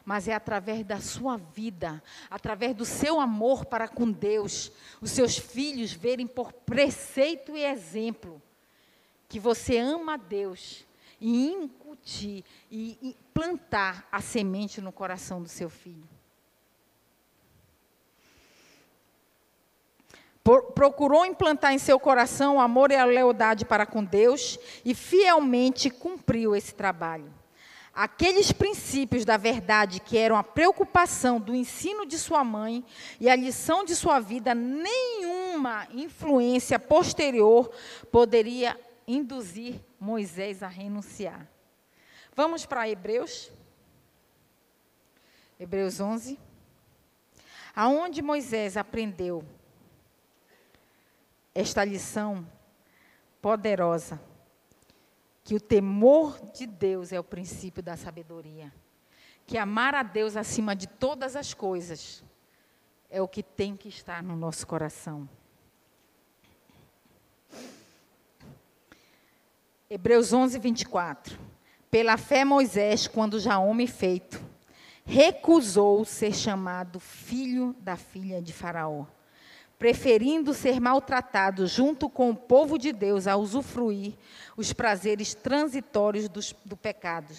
mas 0.05 0.27
é 0.27 0.35
através 0.35 0.85
da 0.85 1.01
sua 1.01 1.37
vida, 1.37 2.03
através 2.31 2.75
do 2.75 2.85
seu 2.85 3.21
amor 3.21 3.67
para 3.67 3.87
com 3.87 4.11
Deus, 4.11 4.73
os 5.01 5.11
seus 5.11 5.37
filhos 5.37 5.93
verem 5.93 6.27
por 6.27 6.53
preceito 6.53 7.57
e 7.57 7.65
exemplo 7.65 8.41
que 9.29 9.39
você 9.39 9.77
ama 9.77 10.15
a 10.15 10.17
Deus 10.17 10.87
e 11.21 11.49
incutir 11.51 12.45
e 12.71 13.15
plantar 13.35 14.09
a 14.11 14.21
semente 14.21 14.81
no 14.81 14.91
coração 14.91 15.43
do 15.43 15.49
seu 15.49 15.69
filho. 15.69 16.18
Procurou 20.75 21.27
implantar 21.27 21.73
em 21.73 21.79
seu 21.79 22.01
coração 22.01 22.57
o 22.57 22.61
amor 22.61 22.91
e 22.91 22.97
a 22.97 23.05
lealdade 23.05 23.65
para 23.65 23.85
com 23.85 24.03
Deus 24.03 24.59
e 24.85 24.95
fielmente 24.95 25.91
cumpriu 25.91 26.57
esse 26.57 26.75
trabalho. 26.75 27.33
Aqueles 27.95 28.53
princípios 28.53 29.25
da 29.25 29.37
verdade 29.37 30.01
que 30.01 30.17
eram 30.17 30.37
a 30.37 30.45
preocupação 30.45 31.41
do 31.41 31.55
ensino 31.55 32.07
de 32.07 32.17
sua 32.17 32.45
mãe 32.45 32.85
e 33.19 33.29
a 33.29 33.37
lição 33.37 33.85
de 33.85 33.95
sua 33.97 34.21
vida, 34.21 34.55
nenhuma 34.55 35.87
influência 35.93 36.79
posterior 36.79 37.71
poderia 38.13 38.79
induzir 39.07 39.81
Moisés 39.99 40.63
a 40.63 40.69
renunciar. 40.69 41.47
Vamos 42.35 42.65
para 42.65 42.89
Hebreus? 42.89 43.51
Hebreus 45.59 45.99
11. 45.99 46.39
Aonde 47.75 48.23
Moisés 48.23 48.77
aprendeu 48.77 49.45
esta 51.59 51.85
lição 51.85 52.47
poderosa 53.43 54.21
que 55.43 55.57
o 55.57 55.61
temor 55.61 56.39
de 56.53 56.65
Deus 56.69 57.13
é 57.13 57.19
o 57.19 57.25
princípio 57.25 57.83
da 57.83 57.97
sabedoria, 57.97 58.73
que 59.45 59.59
amar 59.59 59.93
a 59.93 60.05
Deus 60.05 60.37
acima 60.37 60.77
de 60.77 60.87
todas 60.87 61.35
as 61.35 61.53
coisas 61.53 62.23
é 63.11 63.21
o 63.21 63.27
que 63.27 63.43
tem 63.43 63.77
que 63.77 63.89
estar 63.89 64.23
no 64.23 64.37
nosso 64.37 64.65
coração. 64.69 65.29
Hebreus 69.91 70.33
11, 70.33 70.61
24. 70.61 71.37
Pela 71.91 72.17
fé, 72.17 72.45
Moisés, 72.45 73.09
quando 73.09 73.41
já 73.41 73.59
homem 73.59 73.89
feito, 73.89 74.41
recusou 75.05 76.05
ser 76.05 76.33
chamado 76.33 77.01
filho 77.01 77.75
da 77.81 77.97
filha 77.97 78.41
de 78.41 78.53
Faraó 78.53 79.07
preferindo 79.79 80.53
ser 80.53 80.81
maltratado 80.81 81.67
junto 81.67 82.11
com 82.11 82.31
o 82.31 82.37
povo 82.37 82.77
de 82.77 82.93
Deus 82.93 83.27
a 83.27 83.37
usufruir 83.37 84.15
os 84.57 84.73
prazeres 84.73 85.35
transitórios 85.35 86.29
do, 86.29 86.41
do 86.65 86.77
pecado. 86.77 87.33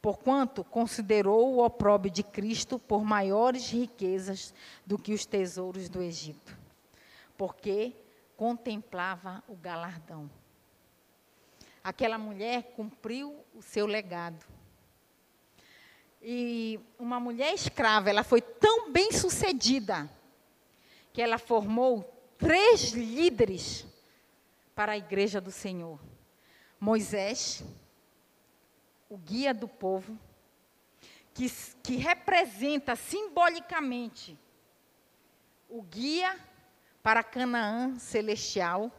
Porquanto 0.00 0.62
considerou 0.64 1.54
o 1.54 1.64
opróbio 1.64 2.10
de 2.10 2.22
Cristo 2.22 2.78
por 2.78 3.04
maiores 3.04 3.68
riquezas 3.70 4.54
do 4.86 4.96
que 4.96 5.12
os 5.12 5.26
tesouros 5.26 5.88
do 5.88 6.00
Egito. 6.00 6.56
Porque 7.36 7.92
contemplava 8.36 9.42
o 9.48 9.56
galardão. 9.56 10.30
Aquela 11.82 12.16
mulher 12.16 12.72
cumpriu 12.76 13.34
o 13.54 13.60
seu 13.60 13.86
legado. 13.86 14.46
E 16.22 16.78
uma 16.98 17.18
mulher 17.18 17.52
escrava, 17.52 18.08
ela 18.08 18.22
foi 18.22 18.40
tão 18.40 18.90
bem 18.90 19.10
sucedida 19.12 20.08
que 21.12 21.22
ela 21.22 21.38
formou 21.38 22.02
três 22.38 22.92
líderes 22.92 23.86
para 24.74 24.92
a 24.92 24.98
igreja 24.98 25.40
do 25.40 25.50
Senhor: 25.50 26.00
Moisés, 26.78 27.62
o 29.08 29.16
guia 29.16 29.52
do 29.52 29.68
povo, 29.68 30.18
que, 31.34 31.50
que 31.82 31.96
representa 31.96 32.94
simbolicamente 32.96 34.38
o 35.68 35.82
guia 35.82 36.38
para 37.02 37.22
Canaã 37.22 37.98
celestial. 37.98 38.90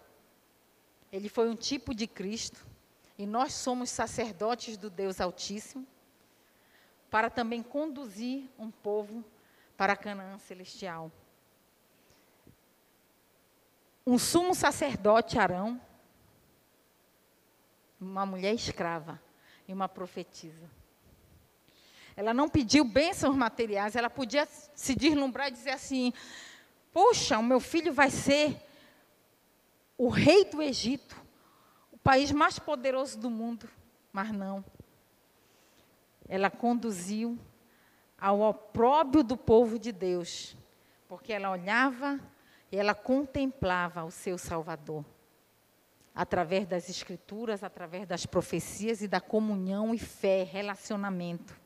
Ele 1.11 1.27
foi 1.27 1.49
um 1.49 1.55
tipo 1.55 1.93
de 1.93 2.07
Cristo. 2.07 2.65
E 3.17 3.25
nós 3.25 3.53
somos 3.53 3.89
sacerdotes 3.89 4.77
do 4.77 4.89
Deus 4.89 5.21
Altíssimo 5.21 5.85
para 7.09 7.29
também 7.29 7.61
conduzir 7.61 8.49
um 8.57 8.71
povo 8.71 9.23
para 9.75 9.95
Canaã 9.95 10.37
celestial. 10.39 11.11
Um 14.05 14.17
sumo 14.17 14.55
sacerdote, 14.55 15.37
Arão, 15.37 15.79
uma 17.99 18.25
mulher 18.25 18.53
escrava 18.53 19.21
e 19.67 19.73
uma 19.73 19.87
profetisa. 19.87 20.69
Ela 22.15 22.33
não 22.33 22.49
pediu 22.49 22.83
bênçãos 22.83 23.35
materiais, 23.35 23.95
ela 23.95 24.09
podia 24.09 24.47
se 24.75 24.95
deslumbrar 24.95 25.47
e 25.47 25.51
dizer 25.51 25.71
assim: 25.71 26.11
Poxa, 26.91 27.37
o 27.37 27.43
meu 27.43 27.59
filho 27.59 27.93
vai 27.93 28.09
ser 28.09 28.59
o 29.97 30.09
rei 30.09 30.45
do 30.45 30.61
Egito, 30.61 31.15
o 31.91 31.97
país 31.97 32.31
mais 32.31 32.57
poderoso 32.57 33.19
do 33.19 33.29
mundo. 33.29 33.69
Mas 34.11 34.31
não. 34.31 34.65
Ela 36.27 36.49
conduziu 36.49 37.37
ao 38.17 38.41
opróbrio 38.41 39.23
do 39.23 39.37
povo 39.37 39.79
de 39.79 39.91
Deus, 39.91 40.55
porque 41.07 41.31
ela 41.31 41.51
olhava 41.51 42.19
e 42.71 42.77
ela 42.77 42.93
contemplava 42.93 44.03
o 44.03 44.11
seu 44.11 44.37
Salvador. 44.37 45.03
Através 46.13 46.67
das 46.67 46.89
escrituras, 46.89 47.63
através 47.63 48.07
das 48.07 48.25
profecias 48.25 49.01
e 49.01 49.07
da 49.07 49.21
comunhão 49.21 49.93
e 49.93 49.99
fé, 49.99 50.43
relacionamento. 50.43 51.59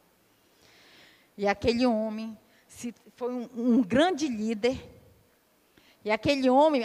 E 1.37 1.47
aquele 1.47 1.85
homem 1.85 2.37
se, 2.67 2.93
foi 3.15 3.33
um, 3.33 3.49
um 3.55 3.81
grande 3.83 4.27
líder 4.27 4.95
e 6.05 6.11
aquele 6.11 6.47
homem, 6.51 6.83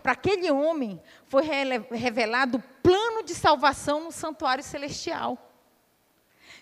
para 0.00 0.12
aquele 0.12 0.48
homem, 0.52 1.02
foi 1.24 1.42
revelado 1.90 2.58
o 2.58 2.62
plano 2.80 3.24
de 3.24 3.34
salvação 3.34 4.04
no 4.04 4.12
santuário 4.12 4.62
celestial. 4.62 5.36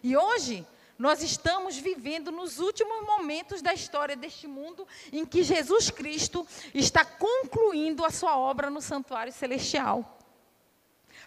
E 0.02 0.16
hoje, 0.16 0.66
nós 0.98 1.22
estamos 1.22 1.76
vivendo 1.76 2.30
nos 2.30 2.58
últimos 2.58 3.04
momentos 3.04 3.60
da 3.60 3.74
história 3.74 4.16
deste 4.16 4.46
mundo 4.46 4.86
em 5.12 5.26
que 5.26 5.42
Jesus 5.42 5.90
Cristo 5.90 6.46
está 6.72 7.04
concluindo 7.04 8.04
a 8.04 8.10
sua 8.10 8.38
obra 8.38 8.70
no 8.70 8.80
santuário 8.80 9.32
celestial. 9.32 10.18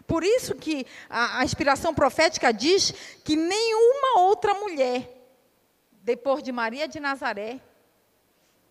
Por 0.05 0.23
isso 0.23 0.55
que 0.55 0.85
a, 1.09 1.39
a 1.39 1.43
inspiração 1.43 1.93
profética 1.93 2.53
diz 2.53 2.91
que 3.23 3.35
nenhuma 3.35 4.21
outra 4.21 4.53
mulher, 4.53 5.09
depois 6.01 6.41
de 6.41 6.51
Maria 6.51 6.87
de 6.87 6.99
Nazaré, 6.99 7.59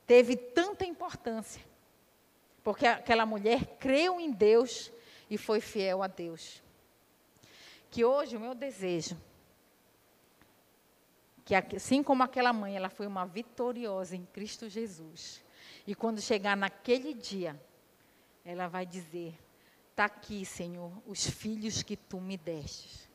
teve 0.06 0.36
tanta 0.36 0.84
importância 0.84 1.60
porque 2.66 2.84
aquela 2.84 3.24
mulher 3.24 3.64
creu 3.78 4.18
em 4.18 4.32
Deus 4.32 4.90
e 5.30 5.38
foi 5.38 5.60
fiel 5.60 6.02
a 6.02 6.08
Deus. 6.08 6.60
Que 7.92 8.04
hoje 8.04 8.36
o 8.36 8.40
meu 8.40 8.56
desejo, 8.56 9.16
que 11.46 11.54
assim 11.54 12.02
como 12.02 12.24
aquela 12.24 12.52
mãe, 12.52 12.74
ela 12.76 12.90
foi 12.90 13.06
uma 13.06 13.24
vitoriosa 13.24 14.16
em 14.16 14.26
Cristo 14.26 14.68
Jesus. 14.68 15.44
E 15.86 15.94
quando 15.94 16.20
chegar 16.20 16.56
naquele 16.56 17.14
dia, 17.14 17.58
ela 18.44 18.66
vai 18.66 18.84
dizer: 18.84 19.38
Está 19.92 20.06
aqui, 20.06 20.44
Senhor, 20.44 20.90
os 21.06 21.24
filhos 21.24 21.84
que 21.84 21.96
tu 21.96 22.20
me 22.20 22.36
destes. 22.36 23.08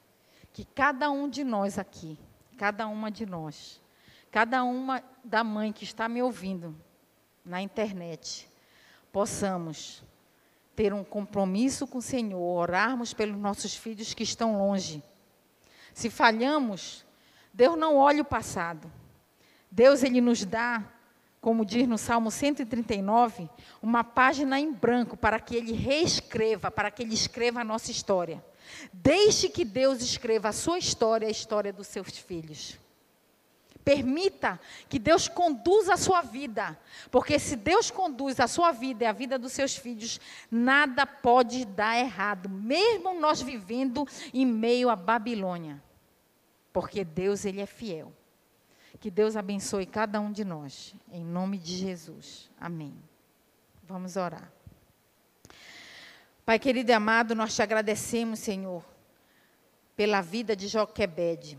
Que 0.54 0.64
cada 0.64 1.12
um 1.12 1.28
de 1.30 1.44
nós 1.44 1.78
aqui, 1.78 2.18
cada 2.58 2.88
uma 2.88 3.12
de 3.12 3.26
nós, 3.26 3.82
cada 4.32 4.64
uma 4.64 5.04
da 5.26 5.44
mãe 5.44 5.74
que 5.74 5.84
está 5.84 6.08
me 6.08 6.22
ouvindo 6.22 6.74
na 7.44 7.62
internet, 7.62 8.50
possamos 9.12 10.06
ter 10.74 10.94
um 10.94 11.04
compromisso 11.04 11.86
com 11.86 11.98
o 11.98 12.02
Senhor, 12.02 12.40
orarmos 12.40 13.14
pelos 13.14 13.38
nossos 13.38 13.76
filhos 13.76 14.14
que 14.14 14.24
estão 14.24 14.58
longe. 14.58 15.04
Se 15.94 16.10
falhamos, 16.10 17.06
Deus 17.54 17.78
não 17.78 17.98
olha 17.98 18.22
o 18.22 18.26
passado. 18.26 18.92
Deus 19.70 20.04
ele 20.04 20.22
nos 20.22 20.44
dá, 20.44 20.84
como 21.40 21.66
diz 21.66 21.88
no 21.88 21.98
Salmo 21.98 22.30
139, 22.30 23.50
uma 23.82 24.04
página 24.04 24.60
em 24.60 24.72
branco 24.72 25.16
para 25.16 25.40
que 25.40 25.56
ele 25.56 25.72
reescreva, 25.72 26.70
para 26.70 26.92
que 26.92 27.04
ele 27.04 27.14
escreva 27.14 27.62
a 27.62 27.64
nossa 27.64 27.92
história. 27.92 28.44
Deixe 28.92 29.50
que 29.50 29.66
Deus 29.66 30.02
escreva 30.02 30.50
a 30.50 30.54
sua 30.54 30.78
história, 30.78 31.28
a 31.28 31.32
história 31.32 31.74
dos 31.74 31.88
seus 31.88 32.18
filhos. 32.18 32.78
Permita 33.84 34.60
que 34.88 35.00
Deus 35.00 35.28
conduza 35.28 35.96
a 35.96 35.98
sua 35.98 36.22
vida, 36.22 36.78
porque 37.10 37.40
se 37.40 37.56
Deus 37.56 37.90
conduz 37.90 38.40
a 38.40 38.48
sua 38.48 38.72
vida 38.72 39.04
e 39.04 39.08
a 39.08 39.12
vida 39.12 39.40
dos 39.40 39.54
seus 39.54 39.76
filhos, 39.76 40.20
nada 40.52 41.06
pode 41.06 41.66
dar 41.66 41.98
errado, 41.98 42.48
mesmo 42.48 43.20
nós 43.20 43.42
vivendo 43.42 44.08
em 44.34 44.46
meio 44.46 44.90
à 44.90 44.96
Babilônia. 44.96 45.82
Porque 46.72 47.04
Deus 47.04 47.46
ele 47.46 47.62
é 47.62 47.66
fiel. 47.66 48.14
Que 49.00 49.10
Deus 49.10 49.36
abençoe 49.36 49.86
cada 49.86 50.20
um 50.20 50.32
de 50.32 50.44
nós, 50.44 50.94
em 51.12 51.24
nome 51.24 51.58
de 51.58 51.76
Jesus. 51.76 52.50
Amém. 52.60 52.94
Vamos 53.84 54.16
orar. 54.16 54.52
Pai 56.46 56.60
querido 56.60 56.92
e 56.92 56.94
amado, 56.94 57.34
nós 57.34 57.56
te 57.56 57.62
agradecemos, 57.62 58.40
Senhor, 58.40 58.84
pela 59.96 60.22
vida 60.22 60.56
de 60.56 60.68
Joquebede. 60.68 61.58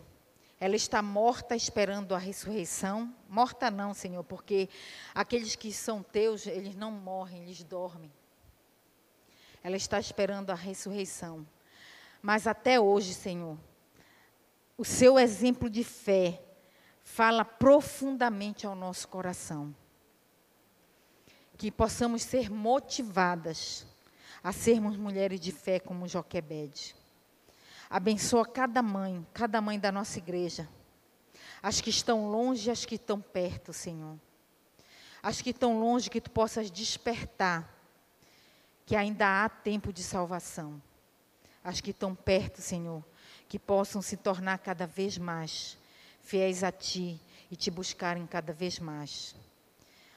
Ela 0.60 0.76
está 0.76 1.02
morta 1.02 1.56
esperando 1.56 2.14
a 2.14 2.18
ressurreição. 2.18 3.12
Morta 3.28 3.70
não, 3.70 3.92
Senhor, 3.92 4.22
porque 4.22 4.68
aqueles 5.14 5.56
que 5.56 5.72
são 5.72 6.02
teus, 6.02 6.46
eles 6.46 6.76
não 6.76 6.92
morrem, 6.92 7.42
eles 7.42 7.64
dormem. 7.64 8.12
Ela 9.62 9.76
está 9.76 9.98
esperando 9.98 10.50
a 10.50 10.54
ressurreição. 10.54 11.46
Mas 12.20 12.46
até 12.46 12.78
hoje, 12.78 13.14
Senhor, 13.14 13.58
o 14.82 14.84
seu 14.84 15.16
exemplo 15.16 15.70
de 15.70 15.84
fé 15.84 16.42
fala 17.04 17.44
profundamente 17.44 18.66
ao 18.66 18.74
nosso 18.74 19.06
coração. 19.06 19.72
Que 21.56 21.70
possamos 21.70 22.24
ser 22.24 22.50
motivadas 22.50 23.86
a 24.42 24.50
sermos 24.50 24.96
mulheres 24.96 25.38
de 25.38 25.52
fé 25.52 25.78
como 25.78 26.08
Joquebede. 26.08 26.96
Abençoa 27.88 28.44
cada 28.44 28.82
mãe, 28.82 29.24
cada 29.32 29.60
mãe 29.60 29.78
da 29.78 29.92
nossa 29.92 30.18
igreja. 30.18 30.68
As 31.62 31.80
que 31.80 31.90
estão 31.90 32.28
longe 32.28 32.68
as 32.68 32.84
que 32.84 32.96
estão 32.96 33.20
perto, 33.20 33.72
Senhor. 33.72 34.18
As 35.22 35.40
que 35.40 35.50
estão 35.50 35.78
longe, 35.78 36.10
que 36.10 36.20
tu 36.20 36.32
possas 36.32 36.68
despertar, 36.68 37.72
que 38.84 38.96
ainda 38.96 39.44
há 39.44 39.48
tempo 39.48 39.92
de 39.92 40.02
salvação. 40.02 40.82
As 41.62 41.80
que 41.80 41.92
estão 41.92 42.16
perto, 42.16 42.60
Senhor, 42.60 43.04
que 43.52 43.58
possam 43.58 44.00
se 44.00 44.16
tornar 44.16 44.56
cada 44.60 44.86
vez 44.86 45.18
mais 45.18 45.76
fiéis 46.22 46.64
a 46.64 46.72
Ti 46.72 47.20
e 47.50 47.54
te 47.54 47.70
buscarem 47.70 48.26
cada 48.26 48.50
vez 48.50 48.78
mais. 48.78 49.36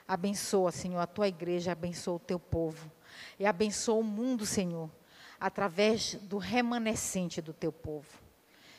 Abençoa, 0.08 0.72
Senhor, 0.72 1.02
a 1.02 1.06
tua 1.06 1.28
igreja, 1.28 1.74
abençoa 1.74 2.16
o 2.16 2.20
teu 2.20 2.40
povo. 2.40 2.90
E 3.38 3.46
abençoa 3.46 3.96
o 3.96 4.04
mundo, 4.04 4.46
Senhor 4.46 4.90
através 5.38 6.16
do 6.22 6.38
remanescente 6.38 7.42
do 7.42 7.54
teu 7.54 7.72
povo. 7.72 8.08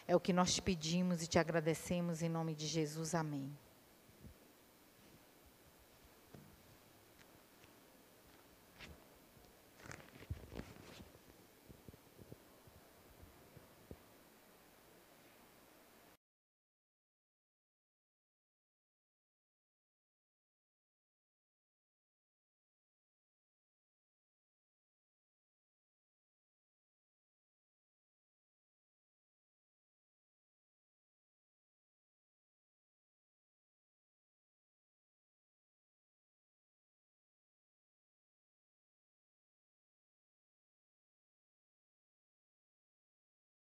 É 0.09 0.16
o 0.16 0.20
que 0.20 0.32
nós 0.32 0.54
te 0.54 0.62
pedimos 0.62 1.22
e 1.22 1.26
te 1.26 1.38
agradecemos 1.38 2.22
em 2.22 2.28
nome 2.28 2.54
de 2.54 2.66
Jesus. 2.66 3.14
Amém. 3.14 3.52